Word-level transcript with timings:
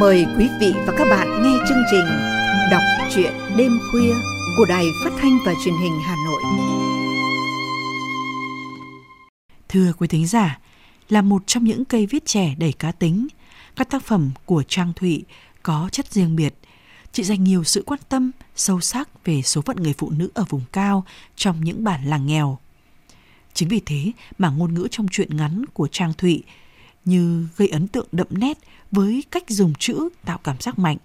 Mời 0.00 0.26
quý 0.38 0.48
vị 0.60 0.72
và 0.86 0.94
các 0.98 1.04
bạn 1.10 1.42
nghe 1.42 1.58
chương 1.68 1.82
trình 1.90 2.04
Đọc 2.70 2.82
truyện 3.14 3.32
đêm 3.56 3.78
khuya 3.90 4.14
của 4.56 4.64
Đài 4.68 4.84
Phát 5.04 5.10
thanh 5.18 5.38
và 5.46 5.54
Truyền 5.64 5.74
hình 5.82 6.00
Hà 6.04 6.16
Nội. 6.26 6.42
Thưa 9.68 9.92
quý 9.98 10.08
thính 10.08 10.26
giả, 10.26 10.58
là 11.08 11.22
một 11.22 11.42
trong 11.46 11.64
những 11.64 11.84
cây 11.84 12.06
viết 12.06 12.26
trẻ 12.26 12.54
đầy 12.58 12.72
cá 12.72 12.92
tính, 12.92 13.26
các 13.76 13.90
tác 13.90 14.04
phẩm 14.04 14.30
của 14.44 14.62
Trang 14.68 14.92
Thụy 14.96 15.24
có 15.62 15.88
chất 15.92 16.12
riêng 16.12 16.36
biệt. 16.36 16.54
Chị 17.12 17.22
dành 17.22 17.44
nhiều 17.44 17.64
sự 17.64 17.82
quan 17.86 18.00
tâm 18.08 18.30
sâu 18.56 18.80
sắc 18.80 19.24
về 19.24 19.42
số 19.42 19.60
phận 19.62 19.76
người 19.76 19.94
phụ 19.98 20.10
nữ 20.10 20.28
ở 20.34 20.44
vùng 20.48 20.62
cao 20.72 21.04
trong 21.36 21.64
những 21.64 21.84
bản 21.84 22.04
làng 22.04 22.26
nghèo. 22.26 22.58
Chính 23.54 23.68
vì 23.68 23.80
thế 23.86 24.12
mà 24.38 24.50
ngôn 24.50 24.74
ngữ 24.74 24.88
trong 24.90 25.06
truyện 25.10 25.36
ngắn 25.36 25.64
của 25.72 25.88
Trang 25.88 26.12
Thụy 26.18 26.42
như 27.04 27.46
gây 27.56 27.68
ấn 27.68 27.88
tượng 27.88 28.06
đậm 28.12 28.26
nét 28.30 28.58
với 28.96 29.24
cách 29.30 29.44
dùng 29.48 29.74
chữ 29.78 30.08
tạo 30.24 30.38
cảm 30.38 30.56
giác 30.60 30.78
mạnh. 30.78 30.96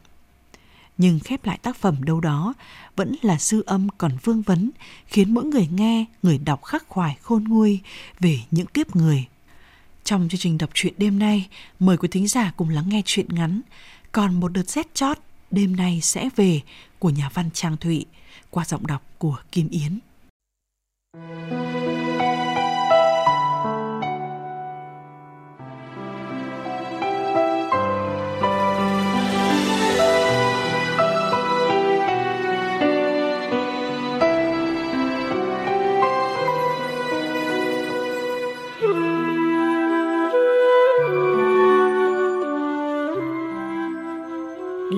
Nhưng 0.97 1.19
khép 1.19 1.45
lại 1.45 1.59
tác 1.61 1.75
phẩm 1.75 2.03
đâu 2.03 2.21
đó 2.21 2.53
vẫn 2.95 3.15
là 3.21 3.37
sư 3.37 3.63
âm 3.65 3.87
còn 3.97 4.11
vương 4.23 4.41
vấn, 4.41 4.71
khiến 5.07 5.33
mỗi 5.33 5.43
người 5.43 5.67
nghe, 5.71 6.05
người 6.23 6.37
đọc 6.37 6.63
khắc 6.63 6.87
khoải 6.87 7.17
khôn 7.21 7.43
nguôi 7.43 7.79
về 8.19 8.39
những 8.51 8.67
kiếp 8.67 8.95
người. 8.95 9.25
Trong 10.03 10.27
chương 10.29 10.39
trình 10.39 10.57
đọc 10.57 10.69
truyện 10.73 10.93
đêm 10.97 11.19
nay, 11.19 11.47
mời 11.79 11.97
quý 11.97 12.07
thính 12.11 12.27
giả 12.27 12.53
cùng 12.57 12.69
lắng 12.69 12.89
nghe 12.89 13.01
truyện 13.05 13.27
ngắn 13.29 13.61
Còn 14.11 14.39
một 14.39 14.47
đợt 14.47 14.69
rét 14.69 14.95
chót 14.95 15.17
đêm 15.51 15.75
nay 15.75 15.99
sẽ 16.01 16.29
về 16.35 16.61
của 16.99 17.09
nhà 17.09 17.29
văn 17.33 17.49
Trang 17.53 17.77
Thụy 17.77 18.05
qua 18.49 18.65
giọng 18.65 18.87
đọc 18.87 19.01
của 19.17 19.37
Kim 19.51 19.69
Yến. 19.69 19.99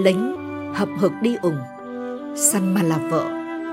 Lính 0.03 0.35
hậm 0.75 0.97
hực 0.97 1.11
đi 1.21 1.35
ủng 1.41 1.57
săn 2.35 2.73
mà 2.73 2.83
là 2.83 2.97
vợ, 2.97 3.25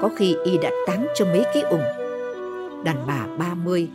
có 0.03 0.09
khi 0.17 0.37
y 0.45 0.59
đã 0.59 0.71
táng 0.87 1.07
cho 1.15 1.25
mấy 1.25 1.45
cái 1.55 1.63
ủng 1.63 1.83
đàn 2.85 3.07
bà 3.07 3.27
ba 3.39 3.55
mươi, 3.55 3.89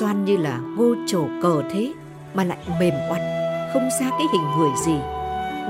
xoan 0.00 0.24
như 0.24 0.36
là 0.36 0.58
ngô 0.58 0.94
trổ 1.06 1.24
cờ 1.42 1.62
thế, 1.70 1.92
mà 2.34 2.44
lại 2.44 2.58
mềm 2.80 2.94
oặt, 3.10 3.20
không 3.72 3.88
ra 4.00 4.10
cái 4.10 4.26
hình 4.32 4.42
người 4.58 4.70
gì. 4.86 4.94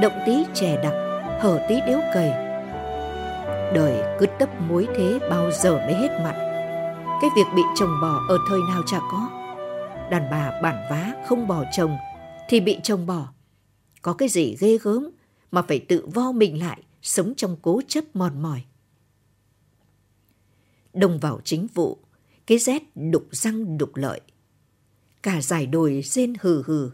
Động 0.03 0.13
tí 0.27 0.45
chè 0.55 0.83
đặc, 0.83 0.93
hở 1.41 1.61
tí 1.69 1.81
đếu 1.87 1.99
cầy. 2.15 2.31
Đời 3.75 4.17
cứ 4.19 4.27
tấp 4.39 4.49
muối 4.69 4.87
thế 4.97 5.19
bao 5.31 5.51
giờ 5.51 5.77
mới 5.77 5.95
hết 5.95 6.21
mặn 6.25 6.35
cái 7.21 7.31
việc 7.37 7.47
bị 7.57 7.63
chồng 7.75 8.01
bỏ 8.03 8.21
ở 8.29 8.39
thời 8.49 8.61
nào 8.69 8.83
chả 8.87 8.99
có. 8.99 9.29
Đàn 10.11 10.29
bà 10.31 10.61
bản 10.63 10.77
vá 10.91 11.13
không 11.29 11.49
bỏ 11.49 11.65
chồng, 11.77 11.97
thì 12.49 12.61
bị 12.61 12.79
chồng 12.83 13.07
bỏ. 13.07 13.23
Có 14.03 14.13
cái 14.13 14.29
gì 14.29 14.57
ghê 14.61 14.79
gớm? 14.83 15.11
Mà 15.51 15.63
phải 15.63 15.79
tự 15.79 16.07
vo 16.07 16.33
mình 16.33 16.59
lại, 16.59 16.83
sống 17.03 17.35
trong 17.37 17.57
cố 17.63 17.81
chấp 17.89 18.17
mòn 18.17 18.43
mỏi. 18.43 18.65
Đông 20.93 21.19
vào 21.19 21.41
chính 21.45 21.67
vụ, 21.75 21.99
cái 22.47 22.59
rét 22.59 22.83
đục 22.95 23.29
răng 23.31 23.79
đục 23.79 23.97
lợi. 23.97 24.21
Cả 25.23 25.43
dải 25.43 25.67
đồi 25.67 26.03
rên 26.05 26.35
hừ 26.41 26.63
hừ, 26.67 26.91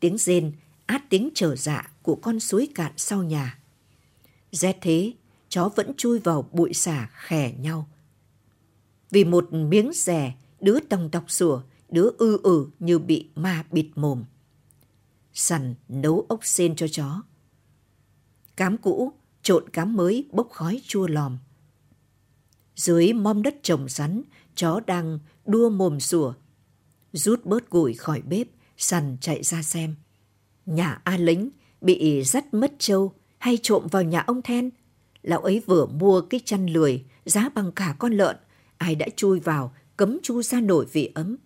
tiếng 0.00 0.18
rên 0.18 0.52
át 0.86 1.02
tiếng 1.10 1.30
trở 1.34 1.56
dạ 1.56 1.90
của 2.02 2.16
con 2.16 2.40
suối 2.40 2.68
cạn 2.74 2.92
sau 2.96 3.22
nhà. 3.22 3.58
Rét 4.52 4.78
thế, 4.80 5.12
chó 5.48 5.70
vẫn 5.76 5.92
chui 5.96 6.18
vào 6.18 6.48
bụi 6.52 6.72
xả 6.72 7.10
khè 7.12 7.52
nhau. 7.52 7.88
Vì 9.10 9.24
một 9.24 9.52
miếng 9.52 9.90
rẻ, 9.94 10.34
đứa 10.60 10.80
tòng 10.80 11.10
tọc 11.10 11.30
sủa, 11.30 11.62
đứa 11.88 12.10
ư 12.18 12.40
ử 12.42 12.70
như 12.78 12.98
bị 12.98 13.28
ma 13.34 13.64
bịt 13.70 13.90
mồm. 13.94 14.24
Sằn 15.32 15.74
nấu 15.88 16.26
ốc 16.28 16.40
sen 16.42 16.76
cho 16.76 16.88
chó 16.88 17.22
cám 18.56 18.76
cũ 18.76 19.12
trộn 19.42 19.68
cám 19.68 19.96
mới 19.96 20.28
bốc 20.32 20.48
khói 20.50 20.80
chua 20.86 21.06
lòm. 21.06 21.38
Dưới 22.76 23.12
mom 23.12 23.42
đất 23.42 23.56
trồng 23.62 23.88
rắn, 23.88 24.22
chó 24.54 24.80
đang 24.86 25.18
đua 25.46 25.70
mồm 25.70 26.00
sủa. 26.00 26.34
Rút 27.12 27.44
bớt 27.44 27.70
củi 27.70 27.94
khỏi 27.94 28.22
bếp, 28.22 28.46
sằn 28.76 29.16
chạy 29.20 29.42
ra 29.42 29.62
xem. 29.62 29.94
Nhà 30.66 31.00
A 31.04 31.16
lính 31.16 31.50
bị 31.80 32.22
dắt 32.24 32.54
mất 32.54 32.72
trâu 32.78 33.12
hay 33.38 33.58
trộm 33.62 33.86
vào 33.90 34.02
nhà 34.02 34.20
ông 34.20 34.42
Then. 34.42 34.70
Lão 35.22 35.40
ấy 35.40 35.62
vừa 35.66 35.86
mua 35.86 36.20
cái 36.20 36.40
chăn 36.44 36.66
lười, 36.66 37.04
giá 37.24 37.48
bằng 37.48 37.72
cả 37.72 37.96
con 37.98 38.12
lợn. 38.12 38.36
Ai 38.78 38.94
đã 38.94 39.06
chui 39.16 39.40
vào, 39.40 39.74
cấm 39.96 40.18
chu 40.22 40.42
ra 40.42 40.60
nổi 40.60 40.86
vì 40.92 41.10
ấm. 41.14 41.36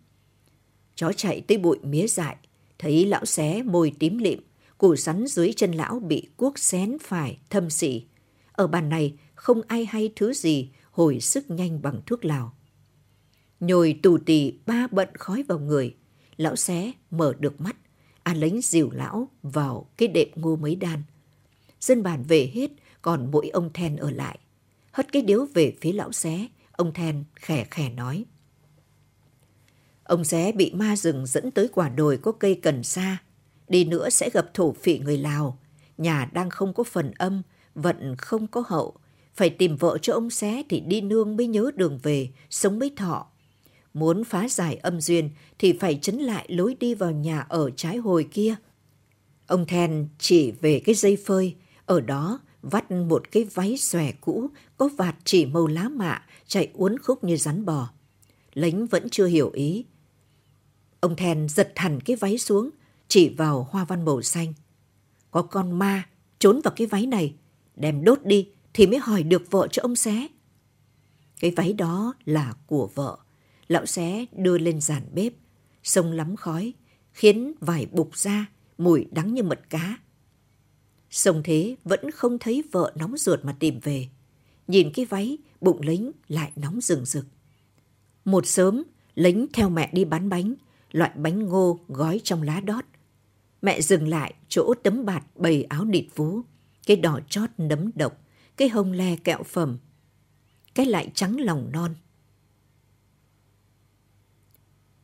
Chó 0.95 1.13
chạy 1.13 1.41
tới 1.41 1.59
bụi 1.59 1.79
mía 1.83 2.07
dại, 2.07 2.37
thấy 2.79 3.07
lão 3.07 3.25
xé 3.25 3.63
môi 3.63 3.93
tím 3.99 4.19
lịm, 4.19 4.41
củ 4.81 4.97
sắn 4.97 5.27
dưới 5.27 5.53
chân 5.57 5.73
lão 5.73 5.99
bị 5.99 6.29
cuốc 6.37 6.59
xén 6.59 6.97
phải 7.03 7.39
thâm 7.51 7.71
sỉ. 7.71 8.05
Ở 8.53 8.67
bàn 8.67 8.89
này 8.89 9.15
không 9.35 9.63
ai 9.67 9.85
hay 9.85 10.13
thứ 10.17 10.33
gì 10.33 10.71
hồi 10.91 11.21
sức 11.21 11.51
nhanh 11.51 11.83
bằng 11.83 12.01
thuốc 12.07 12.25
lào. 12.25 12.55
Nhồi 13.61 14.01
tù 14.03 14.19
tì 14.19 14.53
ba 14.67 14.87
bận 14.91 15.09
khói 15.15 15.43
vào 15.43 15.59
người, 15.59 15.97
lão 16.37 16.57
xé 16.57 16.93
mở 17.11 17.35
được 17.39 17.61
mắt, 17.61 17.77
an 18.23 18.37
lính 18.37 18.61
dìu 18.63 18.91
lão 18.91 19.29
vào 19.43 19.91
cái 19.97 20.09
đệm 20.09 20.29
ngô 20.35 20.57
mấy 20.57 20.77
đan. 20.77 21.03
Dân 21.81 22.03
bản 22.03 22.23
về 22.23 22.51
hết, 22.55 22.71
còn 23.03 23.31
mỗi 23.31 23.49
ông 23.49 23.71
then 23.75 23.97
ở 23.97 24.11
lại. 24.11 24.39
Hất 24.93 25.13
cái 25.13 25.23
điếu 25.23 25.47
về 25.55 25.77
phía 25.81 25.93
lão 25.93 26.13
xé, 26.13 26.47
ông 26.73 26.93
then 26.93 27.25
khẻ 27.35 27.67
khẻ 27.71 27.91
nói. 27.91 28.25
Ông 30.05 30.25
xé 30.25 30.53
bị 30.53 30.73
ma 30.75 30.97
rừng 30.97 31.27
dẫn 31.27 31.51
tới 31.51 31.69
quả 31.73 31.89
đồi 31.89 32.17
có 32.17 32.33
cây 32.33 32.61
cần 32.63 32.83
sa, 32.83 33.19
Đi 33.71 33.85
nữa 33.85 34.11
sẽ 34.11 34.31
gặp 34.31 34.55
thổ 34.55 34.73
phỉ 34.73 34.99
người 34.99 35.19
Lào. 35.19 35.59
Nhà 35.99 36.31
đang 36.33 36.51
không 36.51 36.75
có 36.75 36.85
phần 36.85 37.13
âm, 37.19 37.43
vận 37.75 38.17
không 38.19 38.47
có 38.47 38.65
hậu. 38.67 38.97
Phải 39.35 39.51
tìm 39.51 39.77
vợ 39.77 39.99
cho 40.03 40.13
ông 40.13 40.31
xé 40.31 40.63
thì 40.69 40.81
đi 40.81 41.01
nương 41.01 41.37
mới 41.37 41.47
nhớ 41.47 41.71
đường 41.77 41.99
về, 42.03 42.29
sống 42.51 42.79
mới 42.79 42.91
thọ. 42.97 43.27
Muốn 43.95 44.25
phá 44.25 44.49
giải 44.49 44.77
âm 44.77 45.01
duyên 45.01 45.31
thì 45.59 45.73
phải 45.73 45.99
chấn 46.03 46.17
lại 46.17 46.45
lối 46.49 46.77
đi 46.81 46.95
vào 46.95 47.11
nhà 47.11 47.41
ở 47.49 47.71
trái 47.71 47.97
hồi 47.97 48.29
kia. 48.33 48.55
Ông 49.47 49.67
Then 49.67 50.09
chỉ 50.19 50.51
về 50.51 50.83
cái 50.85 50.95
dây 50.95 51.17
phơi, 51.27 51.57
ở 51.87 52.01
đó 52.01 52.41
vắt 52.63 52.91
một 52.91 53.31
cái 53.31 53.45
váy 53.45 53.77
xòe 53.77 54.13
cũ 54.13 54.51
có 54.77 54.89
vạt 54.97 55.17
chỉ 55.25 55.47
màu 55.47 55.67
lá 55.67 55.89
mạ 55.89 56.23
chạy 56.47 56.71
uốn 56.75 56.99
khúc 56.99 57.25
như 57.25 57.37
rắn 57.37 57.65
bò. 57.65 57.91
Lính 58.55 58.87
vẫn 58.87 59.09
chưa 59.11 59.27
hiểu 59.27 59.51
ý. 59.51 59.85
Ông 61.01 61.17
Then 61.17 61.49
giật 61.49 61.73
hẳn 61.77 62.01
cái 62.01 62.17
váy 62.17 62.39
xuống, 62.39 62.71
chỉ 63.11 63.29
vào 63.29 63.69
hoa 63.71 63.85
văn 63.85 64.05
màu 64.05 64.23
xanh. 64.23 64.53
Có 65.31 65.43
con 65.43 65.79
ma 65.79 66.09
trốn 66.39 66.61
vào 66.65 66.75
cái 66.77 66.87
váy 66.87 67.07
này, 67.07 67.35
đem 67.77 68.05
đốt 68.05 68.19
đi 68.25 68.49
thì 68.75 68.87
mới 68.87 68.99
hỏi 68.99 69.23
được 69.23 69.51
vợ 69.51 69.69
cho 69.73 69.83
ông 69.83 69.97
xé. 69.97 70.29
Cái 71.41 71.51
váy 71.51 71.73
đó 71.73 72.15
là 72.25 72.55
của 72.67 72.91
vợ. 72.95 73.19
Lão 73.69 73.87
xé 73.87 74.27
đưa 74.33 74.59
lên 74.59 74.81
giàn 74.81 75.03
bếp, 75.15 75.33
sông 75.83 76.13
lắm 76.13 76.37
khói, 76.37 76.73
khiến 77.13 77.53
vải 77.61 77.87
bục 77.87 78.17
ra, 78.17 78.47
mùi 78.79 79.07
đắng 79.11 79.35
như 79.35 79.43
mật 79.43 79.61
cá. 79.71 79.99
Sông 81.11 81.43
thế 81.45 81.77
vẫn 81.85 82.11
không 82.11 82.39
thấy 82.39 82.65
vợ 82.73 82.93
nóng 82.97 83.17
ruột 83.17 83.45
mà 83.45 83.57
tìm 83.59 83.81
về. 83.83 84.09
Nhìn 84.67 84.91
cái 84.95 85.05
váy, 85.05 85.39
bụng 85.61 85.81
lính 85.81 86.13
lại 86.29 86.53
nóng 86.57 86.81
rừng 86.81 87.05
rực. 87.05 87.27
Một 88.25 88.47
sớm, 88.47 88.83
lính 89.15 89.47
theo 89.53 89.71
mẹ 89.71 89.91
đi 89.93 90.05
bán 90.05 90.29
bánh, 90.29 90.55
loại 90.93 91.11
bánh 91.17 91.39
ngô 91.39 91.81
gói 91.89 92.21
trong 92.25 92.43
lá 92.43 92.61
đót, 92.61 92.85
Mẹ 93.63 93.81
dừng 93.81 94.09
lại 94.09 94.35
chỗ 94.49 94.75
tấm 94.83 95.05
bạt 95.05 95.25
bầy 95.35 95.63
áo 95.63 95.85
địt 95.85 96.05
vú, 96.15 96.41
cái 96.87 96.97
đỏ 96.97 97.21
chót 97.29 97.51
nấm 97.59 97.91
độc, 97.95 98.19
cái 98.57 98.69
hông 98.69 98.93
le 98.93 99.17
kẹo 99.17 99.43
phẩm, 99.43 99.79
cái 100.75 100.87
lại 100.87 101.11
trắng 101.15 101.41
lòng 101.41 101.71
non. 101.73 101.95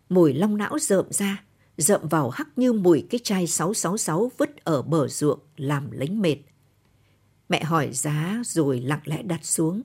Mùi 0.08 0.34
long 0.34 0.56
não 0.56 0.78
rợm 0.78 1.06
ra, 1.10 1.44
rợm 1.76 2.08
vào 2.08 2.30
hắc 2.30 2.48
như 2.58 2.72
mùi 2.72 3.06
cái 3.10 3.20
chai 3.24 3.46
666 3.46 4.30
vứt 4.38 4.64
ở 4.64 4.82
bờ 4.82 5.08
ruộng 5.08 5.40
làm 5.56 5.90
lính 5.90 6.22
mệt. 6.22 6.36
Mẹ 7.48 7.64
hỏi 7.64 7.92
giá 7.92 8.42
rồi 8.44 8.80
lặng 8.80 9.00
lẽ 9.04 9.22
đặt 9.22 9.44
xuống. 9.44 9.82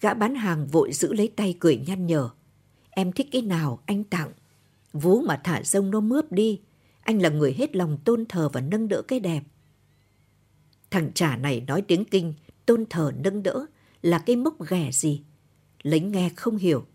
Gã 0.00 0.14
bán 0.14 0.34
hàng 0.34 0.66
vội 0.66 0.92
giữ 0.92 1.12
lấy 1.12 1.32
tay 1.36 1.56
cười 1.60 1.76
nhăn 1.76 2.06
nhở. 2.06 2.30
Em 2.90 3.12
thích 3.12 3.28
cái 3.32 3.42
nào 3.42 3.82
anh 3.86 4.04
tặng. 4.04 4.32
Vú 4.92 5.20
mà 5.20 5.40
thả 5.44 5.62
rông 5.62 5.90
nó 5.90 6.00
mướp 6.00 6.32
đi, 6.32 6.60
anh 7.02 7.22
là 7.22 7.28
người 7.28 7.52
hết 7.52 7.76
lòng 7.76 7.98
tôn 8.04 8.26
thờ 8.28 8.48
và 8.52 8.60
nâng 8.60 8.88
đỡ 8.88 9.02
cái 9.02 9.20
đẹp. 9.20 9.42
Thằng 10.90 11.12
trả 11.14 11.36
này 11.36 11.60
nói 11.60 11.82
tiếng 11.82 12.04
kinh, 12.04 12.34
tôn 12.66 12.84
thờ 12.90 13.12
nâng 13.24 13.42
đỡ 13.42 13.66
là 14.02 14.18
cái 14.18 14.36
mốc 14.36 14.66
ghẻ 14.68 14.90
gì? 14.92 15.22
Lính 15.82 16.12
nghe 16.12 16.30
không 16.36 16.56
hiểu. 16.56 16.86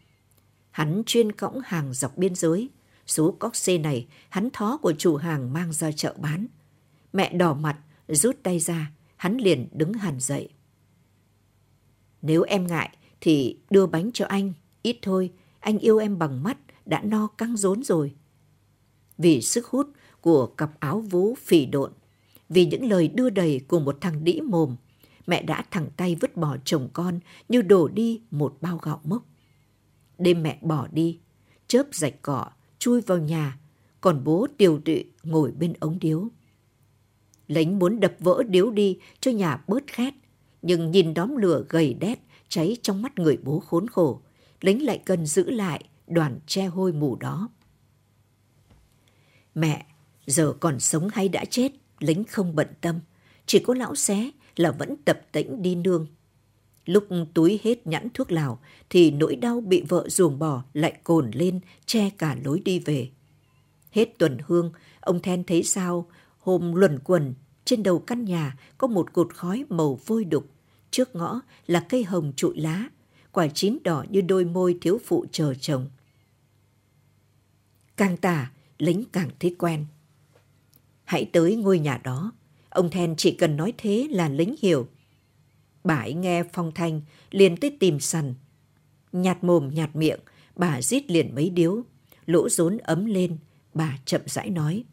Hắn 0.72 1.04
chuyên 1.06 1.32
cõng 1.32 1.60
hàng 1.66 1.94
dọc 1.94 2.18
biên 2.18 2.36
giới. 2.36 2.70
Số 3.08 3.36
cóc 3.40 3.56
xê 3.56 3.78
này 3.78 4.08
hắn 4.30 4.50
thó 4.54 4.78
của 4.78 4.94
chủ 4.98 5.16
hàng 5.16 5.54
mang 5.54 5.74
ra 5.74 5.92
chợ 5.92 6.16
bán. 6.20 6.48
Mẹ 7.14 7.34
đỏ 7.34 7.54
mặt, 7.54 7.80
rút 8.08 8.36
tay 8.44 8.60
ra, 8.60 8.92
hắn 9.16 9.38
liền 9.38 9.68
đứng 9.72 9.94
hẳn 9.94 10.20
dậy. 10.20 10.50
Nếu 12.22 12.44
em 12.44 12.68
ngại 12.68 12.98
thì 13.22 13.58
đưa 13.70 13.86
bánh 13.86 14.12
cho 14.14 14.26
anh, 14.26 14.54
ít 14.82 14.98
thôi, 15.02 15.32
anh 15.60 15.80
yêu 15.80 15.98
em 15.98 16.20
bằng 16.20 16.44
mắt, 16.44 16.58
đã 16.86 17.02
no 17.02 17.28
căng 17.28 17.58
rốn 17.58 17.84
rồi. 17.84 18.16
Vì 19.18 19.42
sức 19.42 19.68
hút 19.68 19.90
của 20.22 20.46
cặp 20.46 20.80
áo 20.80 21.00
vú 21.00 21.36
phỉ 21.36 21.66
độn, 21.66 21.92
vì 22.50 22.66
những 22.66 22.90
lời 22.90 23.08
đưa 23.08 23.30
đầy 23.30 23.62
của 23.68 23.80
một 23.80 23.98
thằng 24.02 24.24
đĩ 24.24 24.42
mồm, 24.42 24.76
mẹ 25.28 25.44
đã 25.44 25.66
thẳng 25.72 25.90
tay 25.98 26.16
vứt 26.16 26.38
bỏ 26.38 26.58
chồng 26.66 26.90
con 26.94 27.20
như 27.50 27.62
đổ 27.62 27.88
đi 27.88 28.22
một 28.32 28.58
bao 28.62 28.78
gạo 28.78 29.02
mốc. 29.04 29.24
Đêm 30.18 30.44
mẹ 30.44 30.60
bỏ 30.62 30.88
đi, 30.92 31.20
chớp 31.68 31.84
rạch 31.92 32.22
cỏ, 32.22 32.46
chui 32.80 33.02
vào 33.02 33.18
nhà, 33.18 33.60
còn 34.02 34.24
bố 34.24 34.48
tiều 34.58 34.80
tụy 34.80 35.06
ngồi 35.24 35.52
bên 35.52 35.74
ống 35.80 35.98
điếu. 36.02 36.28
Lính 37.48 37.80
muốn 37.80 38.00
đập 38.00 38.14
vỡ 38.20 38.44
điếu 38.44 38.72
đi 38.72 39.00
cho 39.20 39.32
nhà 39.32 39.64
bớt 39.68 39.88
khét, 39.88 40.14
nhưng 40.62 40.92
nhìn 40.92 41.14
đóm 41.14 41.36
lửa 41.36 41.64
gầy 41.70 41.94
đét 41.94 42.20
cháy 42.50 42.78
trong 42.82 43.02
mắt 43.02 43.20
người 43.20 43.38
bố 43.44 43.60
khốn 43.60 43.88
khổ, 43.88 44.22
lính 44.62 44.86
lại 44.86 45.02
cần 45.06 45.26
giữ 45.26 45.50
lại 45.50 45.84
đoàn 46.08 46.40
che 46.48 46.66
hôi 46.66 46.94
mù 46.94 47.16
đó. 47.16 47.50
Mẹ, 49.56 49.86
giờ 50.28 50.54
còn 50.60 50.80
sống 50.80 51.08
hay 51.14 51.30
đã 51.30 51.46
chết, 51.46 51.72
lính 52.00 52.24
không 52.24 52.56
bận 52.56 52.68
tâm, 52.82 53.00
chỉ 53.46 53.60
có 53.60 53.74
lão 53.74 53.96
xé 53.96 54.32
là 54.56 54.72
vẫn 54.72 54.96
tập 55.06 55.22
tĩnh 55.32 55.62
đi 55.62 55.76
nương. 55.76 56.08
Lúc 56.86 57.08
túi 57.34 57.60
hết 57.64 57.88
nhãn 57.88 58.08
thuốc 58.14 58.32
lào 58.32 58.60
thì 58.90 59.12
nỗi 59.12 59.36
đau 59.36 59.62
bị 59.62 59.84
vợ 59.90 60.10
ruồng 60.10 60.40
bỏ 60.40 60.64
lại 60.74 60.94
cồn 61.04 61.32
lên 61.34 61.60
che 61.86 62.10
cả 62.10 62.38
lối 62.44 62.60
đi 62.66 62.80
về. 62.80 63.10
Hết 63.92 64.18
tuần 64.18 64.38
hương, 64.48 64.72
ông 65.00 65.22
Then 65.22 65.44
thấy 65.44 65.64
sao 65.64 66.08
hôm 66.40 66.74
luẩn 66.76 67.00
quần 67.00 67.34
trên 67.66 67.84
đầu 67.84 68.00
căn 68.00 68.26
nhà 68.26 68.58
có 68.78 68.88
một 68.88 69.14
cột 69.14 69.34
khói 69.34 69.66
màu 69.70 70.00
vôi 70.06 70.24
đục. 70.26 70.50
Trước 70.92 71.16
ngõ 71.16 71.42
là 71.68 71.86
cây 71.90 72.04
hồng 72.04 72.34
trụi 72.36 72.58
lá, 72.58 72.90
quả 73.32 73.48
chín 73.48 73.78
đỏ 73.84 74.06
như 74.10 74.22
đôi 74.22 74.46
môi 74.46 74.78
thiếu 74.82 75.00
phụ 75.06 75.26
chờ 75.32 75.54
chồng. 75.54 75.90
Càng 77.98 78.18
tả, 78.18 78.52
lính 78.78 79.04
càng 79.12 79.30
thấy 79.40 79.56
quen. 79.60 79.86
Hãy 81.08 81.26
tới 81.34 81.56
ngôi 81.56 81.80
nhà 81.80 82.02
đó, 82.04 82.32
ông 82.70 82.90
Then 82.90 83.16
chỉ 83.16 83.32
cần 83.32 83.58
nói 83.58 83.74
thế 83.78 84.08
là 84.12 84.30
lính 84.30 84.56
hiểu. 84.62 84.88
Bà 85.84 85.96
ấy 85.96 86.14
nghe 86.14 86.44
phong 86.54 86.72
thanh, 86.72 87.02
liền 87.32 87.58
tới 87.58 87.78
tìm 87.80 88.00
sằn. 88.00 88.34
Nhạt 89.12 89.44
mồm 89.44 89.70
nhạt 89.74 89.96
miệng, 89.96 90.20
bà 90.56 90.82
rít 90.82 91.12
liền 91.12 91.36
mấy 91.36 91.50
điếu. 91.50 91.84
Lỗ 92.26 92.50
rốn 92.50 92.78
ấm 92.78 93.06
lên, 93.06 93.38
bà 93.74 93.98
chậm 94.06 94.22
rãi 94.26 94.50
nói. 94.50 94.84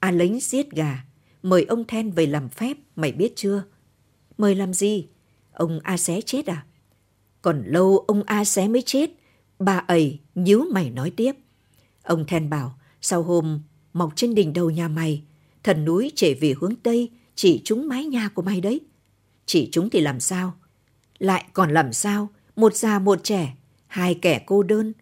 À 0.00 0.10
lính 0.10 0.40
giết 0.40 0.70
gà, 0.70 1.04
mời 1.42 1.64
ông 1.64 1.84
Then 1.84 2.10
về 2.10 2.26
làm 2.26 2.48
phép, 2.48 2.76
mày 2.96 3.12
biết 3.12 3.32
chưa? 3.36 3.64
Mời 4.38 4.54
làm 4.54 4.74
gì? 4.74 5.08
Ông 5.52 5.80
A 5.82 5.96
Xé 5.96 6.20
chết 6.20 6.46
à? 6.46 6.66
Còn 7.42 7.62
lâu 7.66 7.98
ông 7.98 8.22
A 8.22 8.44
Xé 8.44 8.68
mới 8.68 8.82
chết. 8.86 9.10
Bà 9.58 9.78
ấy 9.78 10.18
nhíu 10.34 10.64
mày 10.72 10.90
nói 10.90 11.12
tiếp. 11.16 11.32
Ông 12.02 12.26
Then 12.26 12.50
bảo, 12.50 12.78
sau 13.00 13.22
hôm 13.22 13.60
mọc 13.92 14.12
trên 14.16 14.34
đỉnh 14.34 14.52
đầu 14.52 14.70
nhà 14.70 14.88
mày, 14.88 15.22
thần 15.62 15.84
núi 15.84 16.12
chạy 16.14 16.34
về 16.34 16.54
hướng 16.60 16.76
Tây, 16.76 17.10
chỉ 17.34 17.62
trúng 17.64 17.88
mái 17.88 18.04
nhà 18.04 18.28
của 18.28 18.42
mày 18.42 18.60
đấy. 18.60 18.80
Chỉ 19.46 19.68
chúng 19.72 19.90
thì 19.90 20.00
làm 20.00 20.20
sao? 20.20 20.54
Lại 21.18 21.44
còn 21.52 21.70
làm 21.70 21.92
sao? 21.92 22.28
Một 22.56 22.76
già 22.76 22.98
một 22.98 23.20
trẻ, 23.24 23.56
hai 23.86 24.14
kẻ 24.14 24.42
cô 24.46 24.62
đơn. 24.62 24.92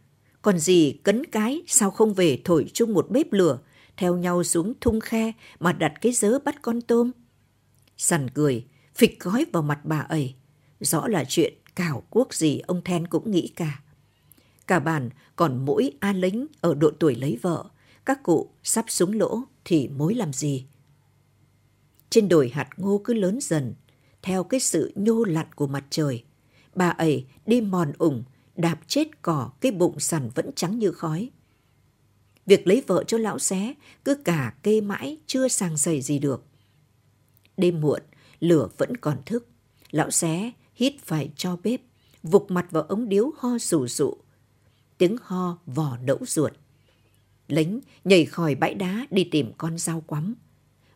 Còn 0.42 0.58
gì 0.58 0.92
cấn 0.92 1.26
cái 1.26 1.62
sao 1.66 1.90
không 1.90 2.14
về 2.14 2.40
thổi 2.44 2.70
chung 2.72 2.94
một 2.94 3.10
bếp 3.10 3.32
lửa, 3.32 3.58
theo 3.96 4.16
nhau 4.16 4.44
xuống 4.44 4.72
thung 4.80 5.00
khe 5.00 5.32
mà 5.60 5.72
đặt 5.72 5.92
cái 6.00 6.12
dớ 6.12 6.38
bắt 6.38 6.62
con 6.62 6.80
tôm? 6.80 7.10
Sằn 7.96 8.30
cười, 8.30 8.64
phịch 8.94 9.20
gói 9.20 9.46
vào 9.52 9.62
mặt 9.62 9.80
bà 9.84 9.98
ấy. 9.98 10.34
Rõ 10.80 11.08
là 11.08 11.24
chuyện 11.28 11.54
cảo 11.76 12.02
quốc 12.10 12.34
gì 12.34 12.58
ông 12.58 12.82
Then 12.84 13.06
cũng 13.06 13.30
nghĩ 13.30 13.48
cả. 13.56 13.80
Cả 14.66 14.78
bàn 14.78 15.10
còn 15.36 15.64
mỗi 15.64 15.92
A 16.00 16.12
lính 16.12 16.46
ở 16.60 16.74
độ 16.74 16.90
tuổi 16.98 17.14
lấy 17.14 17.38
vợ, 17.42 17.64
các 18.10 18.22
cụ 18.22 18.50
sắp 18.62 18.84
súng 18.88 19.12
lỗ 19.12 19.42
thì 19.64 19.88
mối 19.88 20.14
làm 20.14 20.32
gì? 20.32 20.66
Trên 22.10 22.28
đồi 22.28 22.48
hạt 22.48 22.68
ngô 22.76 23.00
cứ 23.04 23.14
lớn 23.14 23.38
dần, 23.42 23.74
theo 24.22 24.44
cái 24.44 24.60
sự 24.60 24.92
nhô 24.94 25.24
lặn 25.24 25.46
của 25.54 25.66
mặt 25.66 25.84
trời. 25.90 26.24
Bà 26.74 26.88
ấy 26.88 27.26
đi 27.46 27.60
mòn 27.60 27.92
ủng, 27.98 28.24
đạp 28.56 28.80
chết 28.86 29.22
cỏ, 29.22 29.50
cái 29.60 29.72
bụng 29.72 30.00
sằn 30.00 30.30
vẫn 30.34 30.50
trắng 30.56 30.78
như 30.78 30.92
khói. 30.92 31.30
Việc 32.46 32.66
lấy 32.66 32.82
vợ 32.86 33.04
cho 33.04 33.18
lão 33.18 33.38
xé 33.38 33.74
cứ 34.04 34.14
cả 34.14 34.54
kê 34.62 34.80
mãi 34.80 35.18
chưa 35.26 35.48
sang 35.48 35.76
sầy 35.76 36.00
gì 36.00 36.18
được. 36.18 36.44
Đêm 37.56 37.80
muộn, 37.80 38.00
lửa 38.40 38.68
vẫn 38.76 38.96
còn 38.96 39.22
thức. 39.26 39.48
Lão 39.90 40.10
xé 40.10 40.50
hít 40.74 40.94
phải 41.04 41.30
cho 41.36 41.56
bếp, 41.62 41.80
vục 42.22 42.50
mặt 42.50 42.66
vào 42.70 42.82
ống 42.82 43.08
điếu 43.08 43.30
ho 43.38 43.58
sù 43.58 43.86
sụ. 43.86 44.16
Tiếng 44.98 45.16
ho 45.22 45.58
vò 45.66 45.96
nẫu 45.96 46.18
ruột. 46.26 46.52
Lính 47.50 47.80
nhảy 48.04 48.24
khỏi 48.24 48.54
bãi 48.54 48.74
đá 48.74 49.06
đi 49.10 49.24
tìm 49.24 49.52
con 49.58 49.78
dao 49.78 50.00
quắm. 50.00 50.34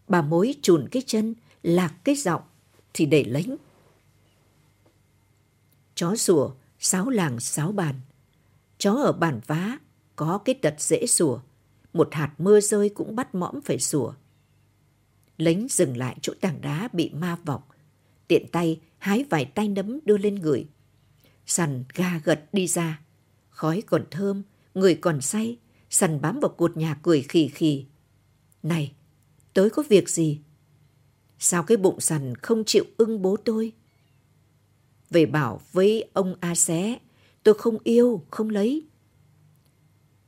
Bà 0.08 0.22
mối 0.22 0.54
chùn 0.62 0.88
cái 0.90 1.02
chân, 1.06 1.34
lạc 1.62 1.94
cái 2.04 2.14
giọng, 2.14 2.42
thì 2.94 3.06
để 3.06 3.24
lính. 3.24 3.56
Chó 5.94 6.16
sủa, 6.16 6.50
sáu 6.78 7.10
làng 7.10 7.40
sáu 7.40 7.72
bàn. 7.72 7.94
Chó 8.78 8.92
ở 8.92 9.12
bản 9.12 9.40
vá, 9.46 9.78
có 10.16 10.38
cái 10.38 10.54
tật 10.54 10.74
dễ 10.78 11.06
sủa. 11.06 11.40
Một 11.92 12.08
hạt 12.12 12.32
mưa 12.38 12.60
rơi 12.60 12.88
cũng 12.88 13.16
bắt 13.16 13.34
mõm 13.34 13.60
phải 13.64 13.78
sủa. 13.78 14.12
Lính 15.38 15.66
dừng 15.70 15.96
lại 15.96 16.16
chỗ 16.22 16.32
tảng 16.40 16.60
đá 16.60 16.88
bị 16.92 17.10
ma 17.10 17.36
vọc. 17.44 17.68
Tiện 18.28 18.46
tay 18.48 18.80
hái 18.98 19.24
vài 19.30 19.44
tay 19.44 19.68
nấm 19.68 20.00
đưa 20.04 20.18
lên 20.18 20.34
người. 20.34 20.66
Sằn 21.46 21.84
ga 21.94 22.18
gật 22.24 22.44
đi 22.52 22.66
ra. 22.66 23.00
Khói 23.50 23.82
còn 23.86 24.04
thơm, 24.10 24.42
người 24.74 24.94
còn 24.94 25.20
say 25.20 25.56
săn 25.94 26.20
bám 26.20 26.40
vào 26.40 26.48
cột 26.48 26.76
nhà 26.76 26.98
cười 27.02 27.22
khì 27.22 27.48
khì. 27.48 27.84
Này, 28.62 28.92
tới 29.54 29.70
có 29.70 29.82
việc 29.88 30.08
gì? 30.08 30.40
Sao 31.38 31.62
cái 31.62 31.76
bụng 31.76 32.00
sằn 32.00 32.34
không 32.34 32.64
chịu 32.64 32.84
ưng 32.96 33.22
bố 33.22 33.36
tôi? 33.36 33.72
Về 35.10 35.26
bảo 35.26 35.60
với 35.72 36.10
ông 36.12 36.36
A 36.40 36.54
Xé, 36.54 36.98
tôi 37.42 37.54
không 37.54 37.78
yêu, 37.84 38.22
không 38.30 38.50
lấy. 38.50 38.86